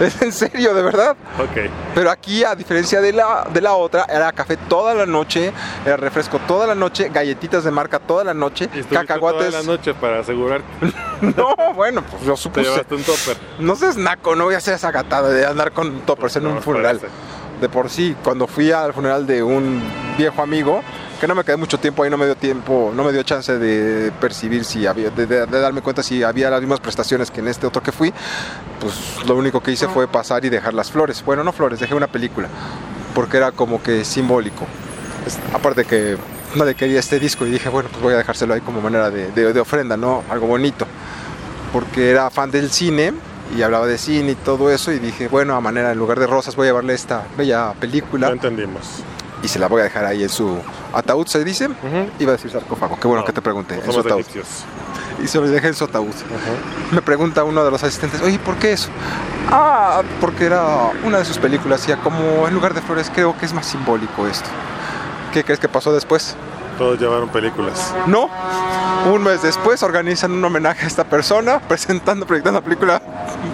Es 0.00 0.20
en 0.22 0.32
serio, 0.32 0.74
de 0.74 0.82
verdad. 0.82 1.16
Ok. 1.38 1.70
Pero 1.94 2.10
aquí, 2.10 2.42
a 2.44 2.54
diferencia 2.54 3.00
de 3.00 3.12
la, 3.12 3.46
de 3.52 3.60
la 3.60 3.74
otra, 3.74 4.04
era 4.08 4.32
café 4.32 4.56
toda 4.56 4.94
la 4.94 5.06
noche, 5.06 5.52
era 5.86 5.96
refresco 5.96 6.38
toda 6.40 6.66
la 6.66 6.74
noche, 6.74 7.10
galletitas 7.12 7.64
de 7.64 7.70
marca 7.70 7.98
toda 8.00 8.24
la 8.24 8.34
noche, 8.34 8.68
Y 8.74 8.82
cacahuates. 8.82 9.50
toda 9.50 9.62
la 9.62 9.66
noche 9.66 9.94
para 9.94 10.20
asegurar 10.20 10.62
No, 11.20 11.54
bueno, 11.74 12.02
pues 12.10 12.22
yo 12.24 12.34
te 12.34 12.40
supuse. 12.40 12.62
llevaste 12.68 12.94
un 12.94 13.02
topper. 13.04 13.36
No 13.60 13.76
seas 13.76 13.96
naco, 13.96 14.34
no 14.34 14.44
voy 14.44 14.54
a 14.54 14.58
hacer 14.58 14.74
esa 14.74 14.90
gatada 14.90 15.30
de 15.30 15.46
andar 15.46 15.72
con 15.72 16.00
toppers 16.00 16.36
en 16.36 16.44
No, 16.44 16.50
un 16.50 16.62
funeral. 16.62 16.98
parece. 16.98 17.14
De 17.64 17.70
por 17.70 17.88
sí, 17.88 18.14
cuando 18.22 18.46
fui 18.46 18.70
al 18.72 18.92
funeral 18.92 19.26
de 19.26 19.42
un 19.42 19.80
viejo 20.18 20.42
amigo, 20.42 20.82
que 21.18 21.26
no 21.26 21.34
me 21.34 21.44
quedé 21.44 21.56
mucho 21.56 21.78
tiempo 21.80 22.02
ahí, 22.02 22.10
no 22.10 22.18
me 22.18 22.26
dio 22.26 22.36
tiempo, 22.36 22.92
no 22.94 23.02
me 23.04 23.10
dio 23.10 23.22
chance 23.22 23.56
de 23.58 24.12
percibir 24.20 24.66
si 24.66 24.86
había, 24.86 25.08
de, 25.08 25.24
de- 25.26 25.46
de 25.46 25.60
darme 25.60 25.80
cuenta 25.80 26.02
si 26.02 26.22
había 26.22 26.50
las 26.50 26.60
mismas 26.60 26.80
prestaciones 26.80 27.30
que 27.30 27.40
en 27.40 27.48
este 27.48 27.66
otro 27.66 27.82
que 27.82 27.90
fui, 27.90 28.12
pues 28.80 28.92
lo 29.26 29.34
único 29.34 29.62
que 29.62 29.70
hice 29.72 29.88
fue 29.88 30.06
pasar 30.06 30.44
y 30.44 30.50
dejar 30.50 30.74
las 30.74 30.90
flores. 30.90 31.24
Bueno, 31.24 31.42
no 31.42 31.52
flores, 31.52 31.80
dejé 31.80 31.94
una 31.94 32.06
película, 32.08 32.48
porque 33.14 33.38
era 33.38 33.50
como 33.50 33.82
que 33.82 34.04
simbólico. 34.04 34.66
Es- 35.26 35.38
Aparte 35.54 35.86
que 35.86 36.18
nadie 36.56 36.74
quería 36.74 37.00
este 37.00 37.18
disco 37.18 37.46
y 37.46 37.50
dije, 37.50 37.70
bueno, 37.70 37.88
pues 37.90 38.02
voy 38.02 38.12
a 38.12 38.18
dejárselo 38.18 38.52
ahí 38.52 38.60
como 38.60 38.82
manera 38.82 39.08
de- 39.08 39.32
de 39.54 39.58
ofrenda, 39.60 39.96
¿no? 39.96 40.22
Algo 40.28 40.48
bonito. 40.48 40.86
Porque 41.72 42.10
era 42.10 42.28
fan 42.28 42.50
del 42.50 42.70
cine 42.70 43.14
y 43.56 43.62
hablaba 43.62 43.86
de 43.86 43.98
cine 43.98 44.32
y 44.32 44.34
todo 44.36 44.70
eso 44.70 44.92
y 44.92 44.98
dije, 44.98 45.28
bueno, 45.28 45.54
a 45.56 45.60
manera, 45.60 45.92
en 45.92 45.98
lugar 45.98 46.18
de 46.20 46.26
rosas 46.26 46.56
voy 46.56 46.66
a 46.66 46.70
llevarle 46.70 46.94
esta 46.94 47.24
bella 47.36 47.68
Lo 47.68 47.74
película. 47.80 48.28
entendimos. 48.28 49.02
y 49.42 49.48
se 49.48 49.58
la 49.58 49.68
voy 49.68 49.80
a 49.82 49.84
dejar 49.84 50.06
ahí 50.06 50.22
en 50.22 50.30
su 50.30 50.56
ataúd, 50.94 51.26
se 51.26 51.44
dice. 51.44 51.66
Ujú. 51.66 52.08
Iba 52.18 52.32
a 52.32 52.36
decir 52.36 52.50
sarcófago, 52.50 52.98
qué 52.98 53.06
bueno 53.06 53.20
No, 53.20 53.26
que 53.26 53.32
te 53.32 53.42
pregunté, 53.42 53.74
en 53.74 53.92
su 53.92 54.00
ataúd. 54.00 54.20
egipcios. 54.20 54.46
Y 55.22 55.26
se 55.28 55.38
lo 55.38 55.46
dejé 55.46 55.68
en 55.68 55.74
su 55.74 55.84
ataúd. 55.84 56.14
Me 56.90 57.02
pregunta 57.02 57.44
uno 57.44 57.62
de 57.64 57.70
los 57.70 57.82
asistentes, 57.82 58.22
oye, 58.22 58.38
¿por 58.38 58.56
qué 58.56 58.72
eso? 58.72 58.88
Ah, 59.50 60.02
porque 60.20 60.46
era 60.46 60.64
una 61.04 61.18
de 61.18 61.24
sus 61.26 61.36
películas, 61.38 61.86
ya 61.86 61.98
como 61.98 62.48
en 62.48 62.54
lugar 62.54 62.72
de 62.74 62.80
flores 62.80 63.10
creo 63.14 63.36
que 63.36 63.44
es 63.44 63.52
más 63.52 63.66
simbólico 63.66 64.26
esto. 64.26 64.48
¿Qué 65.34 65.44
crees 65.44 65.60
que 65.60 65.68
pasó 65.68 65.92
después? 65.92 66.34
Todos 66.78 67.00
llevaron 67.00 67.28
películas. 67.28 67.94
No, 68.06 68.28
un 69.12 69.22
mes 69.22 69.42
después 69.42 69.82
organizan 69.82 70.32
un 70.32 70.44
homenaje 70.44 70.84
a 70.84 70.88
esta 70.88 71.04
persona 71.04 71.60
presentando, 71.68 72.26
proyectando 72.26 72.60
la 72.60 72.64
película 72.64 73.02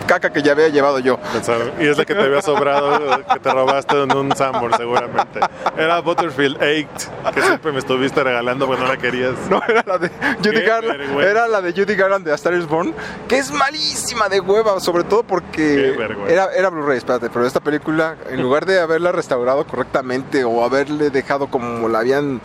caca 0.07 0.33
que 0.33 0.43
ya 0.43 0.53
había 0.53 0.69
llevado 0.69 0.99
yo. 0.99 1.19
Pensaron, 1.33 1.73
y 1.79 1.87
es 1.87 1.99
la 1.99 2.05
que 2.05 2.15
te 2.15 2.23
había 2.23 2.43
sobrado, 2.43 3.25
que 3.33 3.41
te 3.41 3.51
robaste 3.51 4.03
en 4.03 4.17
un 4.17 4.35
Sambor 4.35 4.77
seguramente. 4.77 5.41
Era 5.77 6.01
Butterfield 6.01 6.57
8, 6.57 7.33
que 7.35 7.43
siempre 7.43 7.73
me 7.73 7.79
estuviste 7.79 8.23
regalando 8.23 8.67
porque 8.67 8.83
no 8.83 8.89
la 8.89 8.97
querías. 8.97 9.35
No, 9.49 9.61
era 9.67 9.85
la 9.87 9.99
de 9.99 10.11
Judy 10.43 10.61
Garland. 10.63 11.21
Era 11.21 11.49
la 11.49 11.61
de 11.61 11.73
Judy 11.73 11.95
Garland 11.95 12.25
de 12.25 12.33
A 12.33 12.35
Star 12.35 12.55
is 12.55 12.67
Born, 12.67 12.95
que 13.29 13.39
es 13.39 13.53
malísima 13.53 14.29
de 14.29 14.41
hueva, 14.41 14.81
sobre 14.81 15.05
todo 15.05 15.23
porque 15.23 15.97
era, 16.29 16.49
era 16.55 16.71
Blu-ray, 16.71 16.99
espérate, 16.99 17.31
pero 17.31 17.47
esta 17.47 17.61
película, 17.61 18.17
en 18.29 18.43
lugar 18.43 18.67
de 18.67 18.81
haberla 18.81 19.13
restaurado 19.13 19.67
correctamente 19.67 20.45
o 20.45 20.65
haberle 20.65 21.11
dejado 21.11 21.49
como 21.49 21.89
la 21.89 22.01
habían 22.01 22.41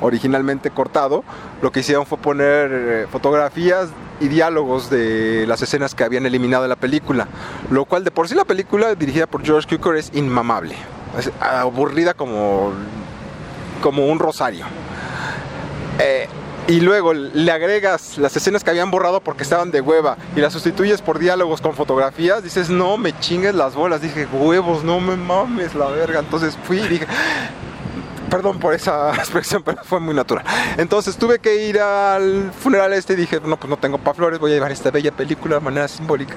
originalmente 0.00 0.70
cortado, 0.70 1.24
lo 1.62 1.72
que 1.72 1.80
hicieron 1.80 2.06
fue 2.06 2.18
poner 2.18 2.70
eh, 2.72 3.06
fotografías 3.10 3.88
y 4.20 4.28
diálogos 4.28 4.90
de 4.90 5.46
las 5.46 5.62
escenas 5.62 5.94
que 5.94 6.04
habían 6.04 6.26
eliminado 6.26 6.62
de 6.62 6.68
la 6.68 6.76
película, 6.76 7.28
lo 7.70 7.84
cual 7.84 8.04
de 8.04 8.10
por 8.10 8.28
sí 8.28 8.34
la 8.34 8.44
película 8.44 8.94
dirigida 8.94 9.26
por 9.26 9.44
George 9.44 9.68
Cukor 9.76 9.96
es 9.96 10.10
inmamable, 10.14 10.74
es 11.18 11.30
aburrida 11.40 12.14
como, 12.14 12.72
como 13.82 14.06
un 14.06 14.18
rosario. 14.18 14.66
Eh, 15.98 16.28
y 16.68 16.80
luego 16.80 17.14
le 17.14 17.50
agregas 17.50 18.18
las 18.18 18.36
escenas 18.36 18.62
que 18.62 18.68
habían 18.68 18.90
borrado 18.90 19.22
porque 19.22 19.42
estaban 19.42 19.70
de 19.70 19.80
hueva 19.80 20.18
y 20.36 20.40
las 20.40 20.52
sustituyes 20.52 21.00
por 21.00 21.18
diálogos 21.18 21.62
con 21.62 21.72
fotografías, 21.72 22.42
dices, 22.42 22.68
no 22.68 22.98
me 22.98 23.18
chingues 23.18 23.54
las 23.54 23.74
bolas. 23.74 24.02
Dije, 24.02 24.26
huevos, 24.30 24.84
no 24.84 25.00
me 25.00 25.16
mames 25.16 25.74
la 25.74 25.86
verga. 25.86 26.18
Entonces 26.18 26.58
fui 26.64 26.76
dije, 26.86 27.06
perdón 28.28 28.58
por 28.58 28.74
esa 28.74 29.14
expresión, 29.14 29.62
pero 29.62 29.82
fue 29.84 30.00
muy 30.00 30.14
natural. 30.14 30.44
Entonces 30.76 31.16
tuve 31.16 31.38
que 31.38 31.66
ir 31.66 31.80
al 31.80 32.52
funeral 32.52 32.92
este 32.92 33.14
y 33.14 33.16
dije, 33.16 33.40
no, 33.44 33.56
pues 33.56 33.68
no 33.70 33.76
tengo 33.76 33.98
pa' 33.98 34.14
flores, 34.14 34.38
voy 34.38 34.52
a 34.52 34.54
llevar 34.54 34.72
esta 34.72 34.90
bella 34.90 35.12
película 35.12 35.56
de 35.56 35.60
manera 35.60 35.88
simbólica. 35.88 36.34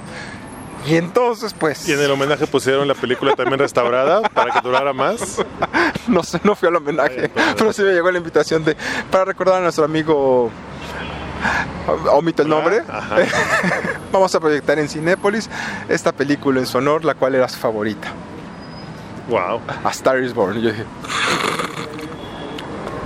Y 0.87 0.95
entonces, 0.95 1.53
pues, 1.53 1.87
Y 1.87 1.93
en 1.93 1.99
el 1.99 2.09
homenaje 2.09 2.47
pusieron 2.47 2.87
la 2.87 2.95
película 2.95 3.35
también 3.35 3.59
restaurada 3.59 4.21
para 4.29 4.51
que 4.51 4.61
durara 4.61 4.93
más. 4.93 5.37
no 6.07 6.23
sé, 6.23 6.39
no 6.43 6.55
fui 6.55 6.69
al 6.69 6.75
homenaje, 6.77 7.31
Ay, 7.35 7.53
pero 7.55 7.71
sí 7.71 7.83
me 7.83 7.91
llegó 7.91 8.09
la 8.11 8.17
invitación 8.17 8.63
de, 8.65 8.75
para 9.11 9.25
recordar 9.25 9.57
a 9.57 9.61
nuestro 9.61 9.85
amigo, 9.85 10.49
omito 12.11 12.41
el 12.41 12.49
nombre, 12.49 12.81
Ajá. 12.87 13.15
vamos 14.11 14.33
a 14.33 14.39
proyectar 14.39 14.79
en 14.79 14.89
Cinépolis 14.89 15.51
esta 15.87 16.11
película 16.11 16.59
en 16.59 16.65
su 16.65 16.79
honor, 16.79 17.05
la 17.05 17.13
cual 17.13 17.35
era 17.35 17.47
su 17.47 17.59
favorita, 17.59 18.11
Wow. 19.29 19.61
A 19.83 19.89
Star 19.91 20.19
is 20.21 20.33
Born. 20.33 20.57
Y 20.57 20.61
yo 20.63 20.71
dije, 20.71 20.83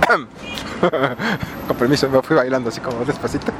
con 1.68 1.76
permiso, 1.76 2.08
me 2.08 2.22
fui 2.22 2.36
bailando 2.36 2.68
así 2.68 2.80
como 2.80 3.04
despacito 3.04 3.52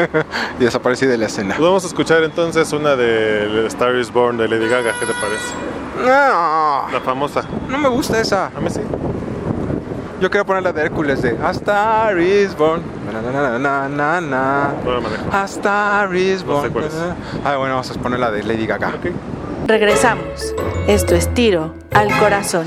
y 0.58 0.64
desaparecí 0.64 1.06
de 1.06 1.18
la 1.18 1.26
escena. 1.26 1.56
Vamos 1.58 1.84
a 1.84 1.86
escuchar 1.86 2.22
entonces 2.24 2.72
una 2.72 2.96
de 2.96 3.66
Star 3.68 3.94
is 3.96 4.12
Born 4.12 4.36
de 4.36 4.48
Lady 4.48 4.68
Gaga, 4.68 4.92
¿qué 4.98 5.06
te 5.06 5.12
parece? 5.14 5.54
No, 5.98 6.90
La 6.92 7.00
famosa. 7.04 7.42
no 7.68 7.78
me 7.78 7.88
gusta 7.88 8.20
esa. 8.20 8.46
A 8.46 8.60
mí 8.60 8.68
sí. 8.70 8.80
Yo 10.20 10.30
quería 10.30 10.44
poner 10.44 10.62
la 10.62 10.72
de 10.72 10.82
Hércules 10.82 11.20
de 11.22 11.36
A 11.42 11.50
Star 11.50 12.18
is 12.18 12.56
Born. 12.56 12.82
Na, 13.12 13.20
na, 13.20 13.30
na, 13.30 13.58
na, 13.58 13.88
na, 13.88 14.20
na. 14.20 14.72
No 14.84 14.92
la 14.94 15.00
manejo. 15.00 15.24
A 15.30 15.44
Star 15.44 16.14
is 16.16 16.44
No 16.44 16.62
sé 16.62 16.68
Born. 16.68 16.72
cuál 16.72 16.84
es. 16.86 16.92
Ah, 17.44 17.56
bueno, 17.56 17.74
vamos 17.74 17.90
a 17.90 17.94
poner 17.94 18.18
la 18.18 18.30
de 18.30 18.42
Lady 18.42 18.66
Gaga. 18.66 18.92
Regresamos. 19.66 20.54
Esto 20.86 21.14
es 21.14 21.32
tiro 21.34 21.74
al 21.92 22.08
corazón. 22.18 22.66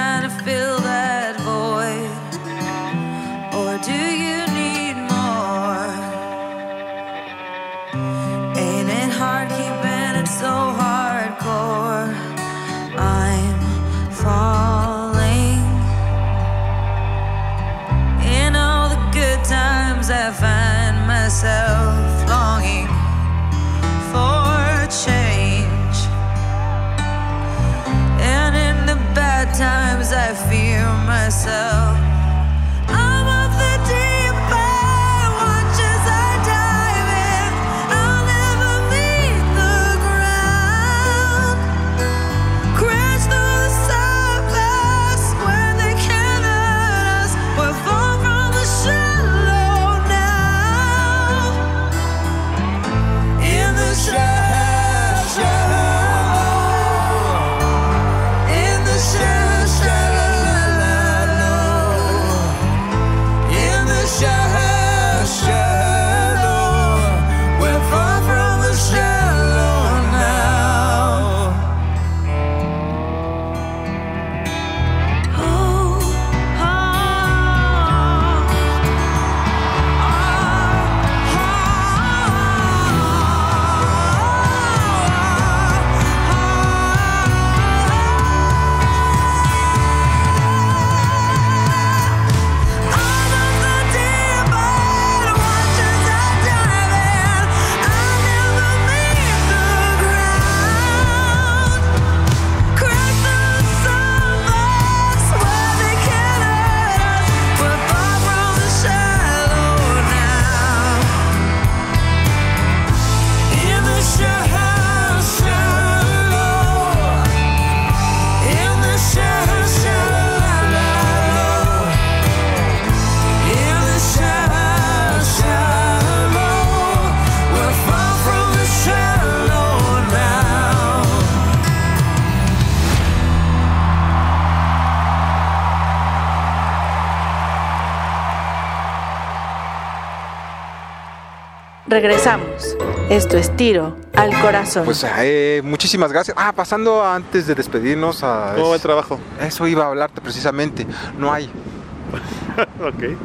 Regresamos. 141.91 142.77
Esto 143.09 143.35
es 143.37 143.53
tiro 143.57 143.97
al 144.15 144.31
corazón. 144.41 144.85
Pues 144.85 145.05
eh, 145.19 145.61
muchísimas 145.61 146.09
gracias. 146.13 146.37
Ah, 146.39 146.53
pasando 146.53 147.03
antes 147.05 147.47
de 147.47 147.53
despedirnos 147.53 148.23
a... 148.23 148.53
¿Cómo 148.55 148.69
va 148.69 148.75
el 148.75 148.81
trabajo? 148.81 149.19
Eso 149.41 149.67
iba 149.67 149.83
a 149.83 149.87
hablarte 149.87 150.21
precisamente. 150.21 150.87
No 151.17 151.33
hay. 151.33 151.47
ok. 152.79 153.17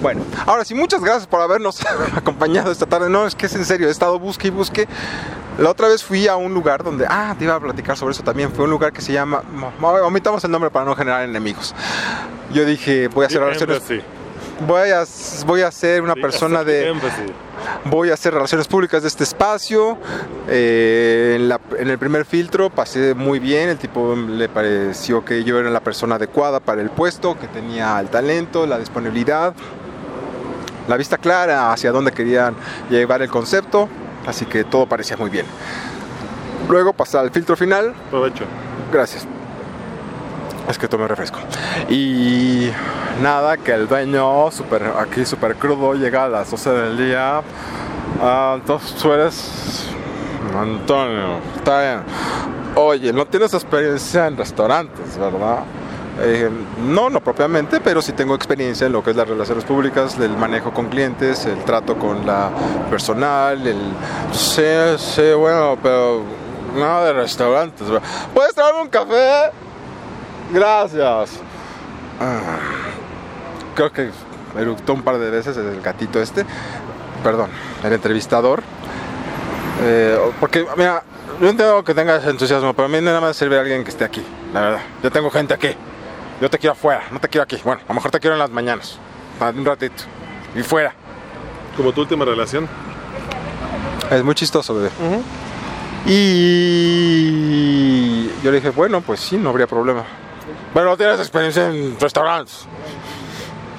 Bueno, 0.00 0.22
ahora 0.46 0.64
sí, 0.64 0.72
muchas 0.72 1.00
gracias 1.02 1.26
por 1.26 1.40
habernos 1.40 1.80
acompañado 2.16 2.70
esta 2.70 2.86
tarde. 2.86 3.10
No, 3.10 3.26
es 3.26 3.34
que 3.34 3.46
es 3.46 3.54
en 3.56 3.64
serio, 3.64 3.88
he 3.88 3.90
estado 3.90 4.20
busque 4.20 4.46
y 4.46 4.50
busque. 4.50 4.86
La 5.58 5.70
otra 5.70 5.88
vez 5.88 6.04
fui 6.04 6.28
a 6.28 6.36
un 6.36 6.54
lugar 6.54 6.84
donde, 6.84 7.06
ah, 7.10 7.34
te 7.36 7.44
iba 7.44 7.56
a 7.56 7.60
platicar 7.60 7.96
sobre 7.96 8.12
eso 8.12 8.22
también. 8.22 8.52
Fue 8.52 8.66
un 8.66 8.70
lugar 8.70 8.92
que 8.92 9.02
se 9.02 9.12
llama, 9.12 9.42
mo- 9.52 9.72
omitamos 10.04 10.44
el 10.44 10.52
nombre 10.52 10.70
para 10.70 10.84
no 10.84 10.94
generar 10.94 11.24
enemigos. 11.24 11.74
Yo 12.52 12.64
dije, 12.64 13.08
voy 13.08 13.24
a 13.24 13.26
hacer 13.26 13.40
relaciones, 13.40 13.78
Embassy. 13.90 14.00
Voy 14.66 14.90
a, 14.90 15.04
voy 15.46 15.62
a 15.62 15.70
ser 15.70 16.02
una 16.02 16.14
persona 16.14 16.62
de, 16.64 16.88
voy 17.84 18.10
a 18.10 18.14
hacer 18.14 18.34
relaciones 18.34 18.66
públicas 18.68 19.02
de 19.02 19.08
este 19.08 19.24
espacio. 19.24 19.98
Eh, 20.48 21.34
en, 21.36 21.48
la- 21.48 21.60
en 21.78 21.88
el 21.88 21.98
primer 21.98 22.24
filtro 22.24 22.70
pasé 22.70 23.14
muy 23.14 23.38
bien, 23.38 23.68
el 23.68 23.78
tipo 23.78 24.14
le 24.16 24.48
pareció 24.48 25.24
que 25.24 25.44
yo 25.44 25.58
era 25.58 25.70
la 25.70 25.80
persona 25.80 26.16
adecuada 26.16 26.60
para 26.60 26.82
el 26.82 26.90
puesto, 26.90 27.38
que 27.38 27.46
tenía 27.48 27.98
el 28.00 28.08
talento, 28.08 28.66
la 28.66 28.78
disponibilidad, 28.78 29.54
la 30.88 30.96
vista 30.96 31.18
clara 31.18 31.72
hacia 31.72 31.92
dónde 31.92 32.12
querían 32.12 32.54
llevar 32.90 33.22
el 33.22 33.28
concepto, 33.28 33.88
así 34.26 34.44
que 34.46 34.64
todo 34.64 34.86
parecía 34.86 35.16
muy 35.16 35.30
bien. 35.30 35.46
Luego 36.68 36.92
pasé 36.92 37.18
al 37.18 37.30
filtro 37.30 37.56
final, 37.56 37.94
Provecho. 38.10 38.44
Gracias. 38.92 39.26
Es 40.70 40.78
que 40.78 40.86
tomé 40.86 41.08
refresco. 41.08 41.40
Y 41.88 42.70
nada, 43.20 43.56
que 43.56 43.72
el 43.72 43.88
dueño, 43.88 44.52
super, 44.52 44.84
aquí 45.00 45.24
súper 45.24 45.56
crudo, 45.56 45.94
llega 45.94 46.26
a 46.26 46.28
las 46.28 46.48
12 46.48 46.70
del 46.70 46.96
día. 46.96 47.42
Ah, 48.22 48.54
entonces 48.54 48.94
tú 48.94 49.12
eres 49.12 49.86
Antonio. 50.56 51.38
Está 51.56 51.80
bien. 51.80 52.02
Oye, 52.76 53.12
no 53.12 53.26
tienes 53.26 53.52
experiencia 53.52 54.28
en 54.28 54.36
restaurantes, 54.36 55.18
¿verdad? 55.18 55.64
Eh, 56.20 56.48
no, 56.84 57.10
no 57.10 57.20
propiamente, 57.20 57.80
pero 57.80 58.00
sí 58.00 58.12
tengo 58.12 58.36
experiencia 58.36 58.86
en 58.86 58.92
lo 58.92 59.02
que 59.02 59.10
es 59.10 59.16
las 59.16 59.28
relaciones 59.28 59.64
públicas, 59.64 60.16
el 60.20 60.36
manejo 60.36 60.70
con 60.72 60.88
clientes, 60.88 61.46
el 61.46 61.64
trato 61.64 61.96
con 61.96 62.24
la 62.24 62.48
personal, 62.88 63.66
el... 63.66 63.92
Sí, 64.30 64.62
sí, 64.98 65.32
bueno, 65.36 65.76
pero 65.82 66.22
nada 66.76 67.06
de 67.06 67.12
restaurantes. 67.14 67.90
¿verdad? 67.90 68.06
¿Puedes 68.32 68.54
traerme 68.54 68.82
un 68.82 68.88
café? 68.88 69.50
Gracias. 70.52 71.40
Ah, 72.20 72.58
creo 73.74 73.92
que 73.92 74.10
eructó 74.58 74.94
un 74.94 75.02
par 75.02 75.18
de 75.18 75.30
veces 75.30 75.56
el 75.56 75.80
gatito 75.80 76.20
este. 76.20 76.44
Perdón, 77.22 77.50
el 77.84 77.92
entrevistador. 77.92 78.62
Eh, 79.82 80.18
porque, 80.38 80.66
mira, 80.76 81.02
yo 81.40 81.48
entiendo 81.48 81.82
que 81.84 81.94
tengas 81.94 82.26
entusiasmo, 82.26 82.74
pero 82.74 82.86
a 82.86 82.88
mí 82.88 83.00
nada 83.00 83.20
más 83.20 83.36
sirve 83.36 83.58
alguien 83.58 83.84
que 83.84 83.90
esté 83.90 84.04
aquí, 84.04 84.22
la 84.52 84.60
verdad. 84.60 84.80
Yo 85.02 85.10
tengo 85.10 85.30
gente 85.30 85.54
aquí. 85.54 85.74
Yo 86.40 86.50
te 86.50 86.58
quiero 86.58 86.72
afuera, 86.72 87.02
no 87.10 87.20
te 87.20 87.28
quiero 87.28 87.44
aquí. 87.44 87.60
Bueno, 87.64 87.82
a 87.84 87.88
lo 87.88 87.94
mejor 87.94 88.10
te 88.10 88.18
quiero 88.18 88.34
en 88.34 88.40
las 88.40 88.50
mañanas, 88.50 88.98
un 89.40 89.64
ratito. 89.64 90.04
Y 90.54 90.62
fuera. 90.62 90.92
Como 91.76 91.92
tu 91.92 92.00
última 92.00 92.24
relación. 92.24 92.68
Es 94.10 94.24
muy 94.24 94.34
chistoso, 94.34 94.74
bebé. 94.74 94.90
Y 96.06 97.20
yo 98.42 98.50
le 98.50 98.56
dije, 98.56 98.70
bueno, 98.70 99.00
pues 99.02 99.20
sí, 99.20 99.36
no 99.36 99.50
habría 99.50 99.66
problema. 99.66 100.04
Bueno, 100.72 100.96
tienes 100.96 101.18
experiencia 101.18 101.68
en 101.68 101.98
restaurantes. 101.98 102.66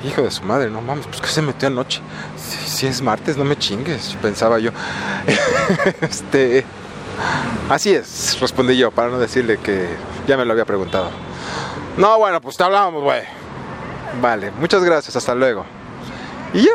Hijo 0.04 0.24
de 0.24 0.32
su 0.32 0.44
madre, 0.44 0.70
no 0.70 0.82
mames, 0.82 1.08
pues 1.08 1.22
que 1.22 1.28
se 1.28 1.42
metió 1.42 1.68
anoche. 1.68 2.02
Si, 2.36 2.58
si 2.70 2.88
es 2.88 3.02
martes, 3.02 3.38
no 3.38 3.46
me 3.46 3.58
chingues, 3.58 4.18
pensaba 4.22 4.60
yo. 4.60 4.72
este. 6.02 6.66
Así 7.70 7.94
es, 7.94 8.38
respondí 8.42 8.78
yo, 8.78 8.92
para 8.92 9.10
no 9.10 9.20
decirle 9.20 9.58
que 9.58 9.88
ya 10.28 10.36
me 10.38 10.44
lo 10.44 10.52
había 10.54 10.66
preguntado. 10.66 11.12
No, 11.98 12.18
bueno, 12.18 12.42
pues 12.42 12.58
te 12.58 12.64
hablamos, 12.64 13.04
güey. 13.04 13.22
Vale, 14.22 14.52
muchas 14.52 14.84
gracias, 14.84 15.16
hasta 15.16 15.36
luego. 15.36 15.66
Y 16.54 16.64
ya. 16.64 16.72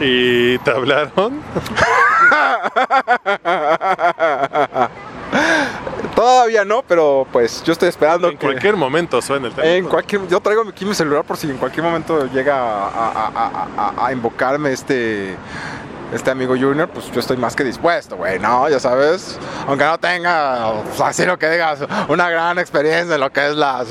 ¿Y 0.00 0.58
te 0.58 0.70
hablaron? 0.70 1.42
Todavía 6.20 6.66
no, 6.66 6.82
pero 6.82 7.26
pues 7.32 7.62
yo 7.62 7.72
estoy 7.72 7.88
esperando 7.88 8.28
En 8.28 8.36
que 8.36 8.44
cualquier 8.46 8.76
momento 8.76 9.22
suena 9.22 9.46
el 9.46 9.54
teléfono. 9.54 9.74
en 9.78 9.88
cualquier 9.88 10.28
yo 10.28 10.38
traigo 10.40 10.68
aquí 10.68 10.84
mi 10.84 10.92
celular 10.94 11.24
por 11.24 11.38
si 11.38 11.48
en 11.48 11.56
cualquier 11.56 11.82
momento 11.82 12.26
llega 12.26 12.56
a, 12.60 12.88
a- 12.88 13.32
a- 13.34 13.68
a- 13.96 14.06
a 14.06 14.12
invocarme 14.12 14.70
este 14.70 15.34
este 16.12 16.30
amigo 16.30 16.54
Junior, 16.58 16.90
pues 16.90 17.10
yo 17.10 17.20
estoy 17.20 17.38
más 17.38 17.56
que 17.56 17.64
dispuesto, 17.64 18.16
güey, 18.16 18.38
no, 18.38 18.68
ya 18.68 18.78
sabes, 18.78 19.38
aunque 19.66 19.84
no 19.86 19.96
tenga, 19.96 20.82
así 21.02 21.24
lo 21.24 21.38
que 21.38 21.48
digas, 21.48 21.78
una 22.08 22.28
gran 22.28 22.58
experiencia 22.58 23.14
en 23.14 23.20
lo 23.22 23.32
que 23.32 23.46
es 23.46 23.54
las, 23.56 23.86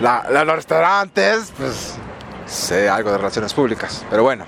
la- 0.00 0.26
la- 0.30 0.44
los 0.44 0.54
restaurantes, 0.54 1.52
pues 1.58 1.94
sé 2.46 2.88
algo 2.88 3.10
de 3.10 3.16
relaciones 3.18 3.52
públicas, 3.54 4.04
pero 4.08 4.22
bueno, 4.22 4.44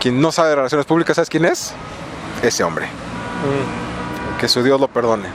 quien 0.00 0.18
no 0.18 0.32
sabe 0.32 0.48
de 0.48 0.54
relaciones 0.56 0.86
públicas, 0.86 1.16
¿sabes 1.16 1.28
quién 1.28 1.44
es? 1.44 1.74
Ese 2.42 2.64
hombre. 2.64 2.86
Que 4.42 4.48
su 4.48 4.60
Dios 4.60 4.80
lo 4.80 4.88
perdone. 4.88 5.28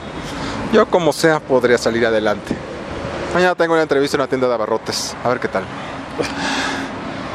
Yo 0.70 0.84
como 0.84 1.14
sea 1.14 1.40
podría 1.40 1.78
salir 1.78 2.04
adelante. 2.04 2.54
Mañana 3.32 3.54
tengo 3.54 3.72
una 3.72 3.80
entrevista 3.80 4.18
en 4.18 4.20
una 4.20 4.28
tienda 4.28 4.46
de 4.48 4.52
abarrotes. 4.52 5.16
A 5.24 5.30
ver 5.30 5.40
qué 5.40 5.48
tal. 5.48 5.64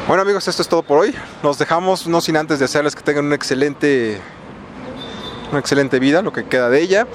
Bueno 0.06 0.22
amigos, 0.22 0.46
esto 0.46 0.62
es 0.62 0.68
todo 0.68 0.84
por 0.84 1.00
hoy. 1.00 1.12
Nos 1.42 1.58
dejamos, 1.58 2.06
no 2.06 2.20
sin 2.20 2.36
antes 2.36 2.60
desearles 2.60 2.94
que 2.94 3.02
tengan 3.02 3.24
una 3.24 3.34
excelente, 3.34 4.20
una 5.50 5.58
excelente 5.58 5.98
vida, 5.98 6.22
lo 6.22 6.32
que 6.32 6.44
queda 6.44 6.70
de 6.70 6.80
ella. 6.80 7.08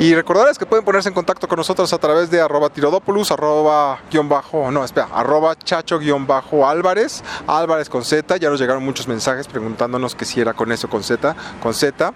Y 0.00 0.14
recordarles 0.14 0.56
que 0.56 0.64
pueden 0.64 0.82
ponerse 0.82 1.10
en 1.10 1.14
contacto 1.14 1.46
con 1.46 1.58
nosotros 1.58 1.92
a 1.92 1.98
través 1.98 2.30
de 2.30 2.40
arroba 2.40 2.70
tirodopoulos, 2.70 3.30
arroba 3.32 3.98
guion 4.10 4.30
bajo, 4.30 4.70
no, 4.70 4.82
espera, 4.82 5.08
arroba 5.12 5.54
chacho 5.58 5.98
guion 5.98 6.26
bajo 6.26 6.66
álvarez, 6.66 7.22
álvarez 7.46 7.90
con 7.90 8.02
Z. 8.02 8.38
Ya 8.38 8.48
nos 8.48 8.58
llegaron 8.58 8.82
muchos 8.82 9.06
mensajes 9.08 9.46
preguntándonos 9.46 10.14
que 10.14 10.24
si 10.24 10.40
era 10.40 10.54
con 10.54 10.72
eso 10.72 10.88
con 10.88 11.02
Z, 11.02 11.36
con 11.62 11.74
Z. 11.74 12.14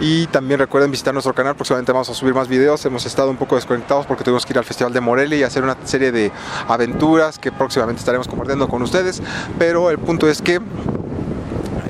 Y 0.00 0.26
también 0.26 0.58
recuerden 0.58 0.90
visitar 0.90 1.14
nuestro 1.14 1.32
canal, 1.32 1.54
próximamente 1.54 1.92
vamos 1.92 2.10
a 2.10 2.14
subir 2.14 2.34
más 2.34 2.48
videos. 2.48 2.84
Hemos 2.84 3.06
estado 3.06 3.30
un 3.30 3.36
poco 3.36 3.54
desconectados 3.54 4.06
porque 4.06 4.24
tuvimos 4.24 4.44
que 4.44 4.52
ir 4.52 4.58
al 4.58 4.64
Festival 4.64 4.92
de 4.92 5.00
Morelia 5.00 5.38
y 5.38 5.44
hacer 5.44 5.62
una 5.62 5.76
serie 5.84 6.10
de 6.10 6.32
aventuras 6.66 7.38
que 7.38 7.52
próximamente 7.52 8.00
estaremos 8.00 8.26
compartiendo 8.26 8.66
con 8.66 8.82
ustedes. 8.82 9.22
Pero 9.56 9.90
el 9.90 10.00
punto 10.00 10.28
es 10.28 10.42
que 10.42 10.60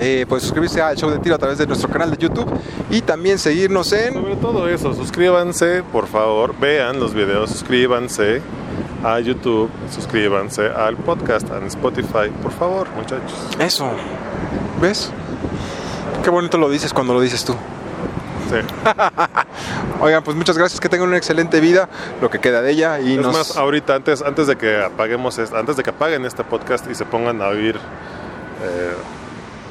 eh, 0.01 0.26
pues 0.28 0.42
suscribirse 0.42 0.80
al 0.80 0.96
show 0.96 1.11
de 1.11 1.18
tiro 1.18 1.34
a 1.34 1.38
través 1.38 1.59
de 1.59 1.66
nuestro 1.66 1.88
canal 1.90 2.11
de 2.11 2.16
YouTube 2.16 2.51
y 2.90 3.03
también 3.03 3.38
seguirnos 3.38 3.92
en 3.92 4.14
Sobre 4.14 4.36
todo 4.36 4.68
eso, 4.68 4.94
suscríbanse, 4.94 5.82
por 5.92 6.07
favor, 6.09 6.55
vean 6.59 6.98
los 6.98 7.14
videos, 7.14 7.51
suscríbanse 7.51 8.40
a 9.05 9.20
YouTube, 9.20 9.70
suscríbanse 9.94 10.66
al 10.68 10.96
podcast, 10.96 11.48
en 11.51 11.66
Spotify, 11.66 12.30
por 12.42 12.53
favor, 12.53 12.88
muchachos. 12.96 13.32
eso. 13.59 13.90
¿Ves? 14.80 15.11
Qué 16.24 16.30
bonito 16.30 16.59
lo 16.59 16.68
dices 16.70 16.92
cuando 16.92 17.14
lo 17.14 17.20
dices 17.20 17.44
tú. 17.44 17.55
Sí. 18.51 18.57
Oigan, 20.01 20.22
pues 20.24 20.36
muchas 20.36 20.57
gracias, 20.59 20.80
que 20.80 20.88
tengan 20.88 21.09
una 21.09 21.16
excelente 21.18 21.61
vida, 21.61 21.88
lo 22.20 22.30
que 22.30 22.38
queda 22.40 22.62
de 22.62 22.72
ella 22.72 22.98
y 23.01 23.14
Es 23.14 23.20
nos 23.20 23.32
más, 23.36 23.57
ahorita, 23.57 23.94
antes, 23.94 24.22
antes 24.22 24.46
de 24.46 24.57
que 24.57 24.82
apaguemos, 24.82 25.38
es- 25.38 25.53
antes 25.53 25.76
de 25.76 25.82
que 25.82 25.90
apaguen 25.90 26.24
este 26.24 26.42
podcast 26.42 26.90
y 26.90 26.94
se 26.94 27.05
pongan 27.05 27.40
a 27.42 27.48
oír 27.48 27.76
eh, 27.76 28.92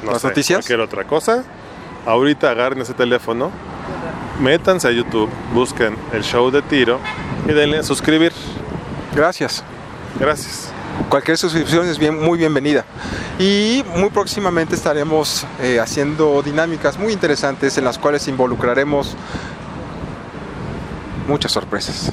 no 0.03 0.11
¿Las 0.11 0.21
sé, 0.21 0.27
noticias? 0.27 0.59
cualquier 0.59 0.79
otra 0.81 1.05
cosa, 1.05 1.43
ahorita 2.05 2.49
agarren 2.51 2.81
ese 2.81 2.93
teléfono, 2.93 3.51
métanse 4.39 4.87
a 4.87 4.91
YouTube, 4.91 5.29
busquen 5.53 5.95
el 6.13 6.23
show 6.23 6.51
de 6.51 6.61
tiro 6.61 6.99
y 7.47 7.51
denle 7.53 7.79
a 7.79 7.83
suscribir. 7.83 8.31
gracias. 9.13 9.63
Gracias. 10.19 10.71
Cualquier 11.07 11.37
suscripción 11.37 11.87
es 11.87 11.97
bien, 11.97 12.19
muy 12.21 12.37
bienvenida. 12.37 12.83
Y 13.37 13.85
muy 13.95 14.09
próximamente 14.09 14.75
estaremos 14.75 15.45
eh, 15.61 15.79
haciendo 15.79 16.41
dinámicas 16.41 16.97
muy 16.97 17.13
interesantes 17.13 17.77
en 17.77 17.85
las 17.85 17.97
cuales 17.97 18.27
involucraremos 18.27 19.15
muchas 21.27 21.51
sorpresas 21.51 22.11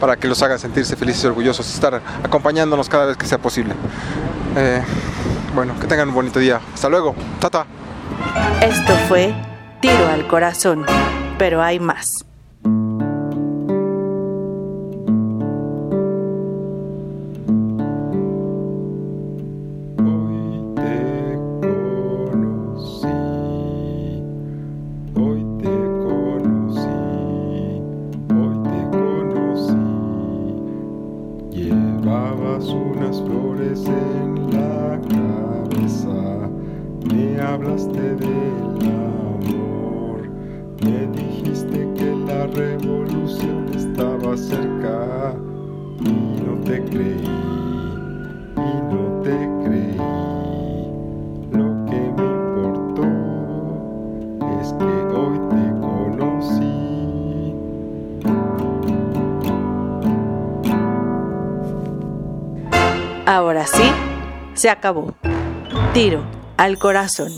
para 0.00 0.16
que 0.16 0.28
los 0.28 0.42
hagan 0.42 0.58
sentirse 0.58 0.96
felices 0.96 1.24
y 1.24 1.26
orgullosos 1.28 1.66
de 1.68 1.72
estar 1.72 2.02
acompañándonos 2.22 2.88
cada 2.88 3.06
vez 3.06 3.16
que 3.16 3.26
sea 3.26 3.38
posible. 3.38 3.72
Eh, 4.56 4.82
bueno, 5.56 5.74
que 5.80 5.86
tengan 5.86 6.10
un 6.10 6.14
bonito 6.14 6.38
día. 6.38 6.60
Hasta 6.74 6.88
luego. 6.90 7.14
Tata. 7.40 7.66
Esto 8.60 8.92
fue 9.08 9.34
Tiro 9.80 10.06
al 10.12 10.26
Corazón, 10.28 10.84
pero 11.38 11.62
hay 11.62 11.80
más. 11.80 12.25
Se 64.66 64.70
acabó. 64.70 65.14
Tiro 65.94 66.24
al 66.56 66.76
corazón. 66.76 67.30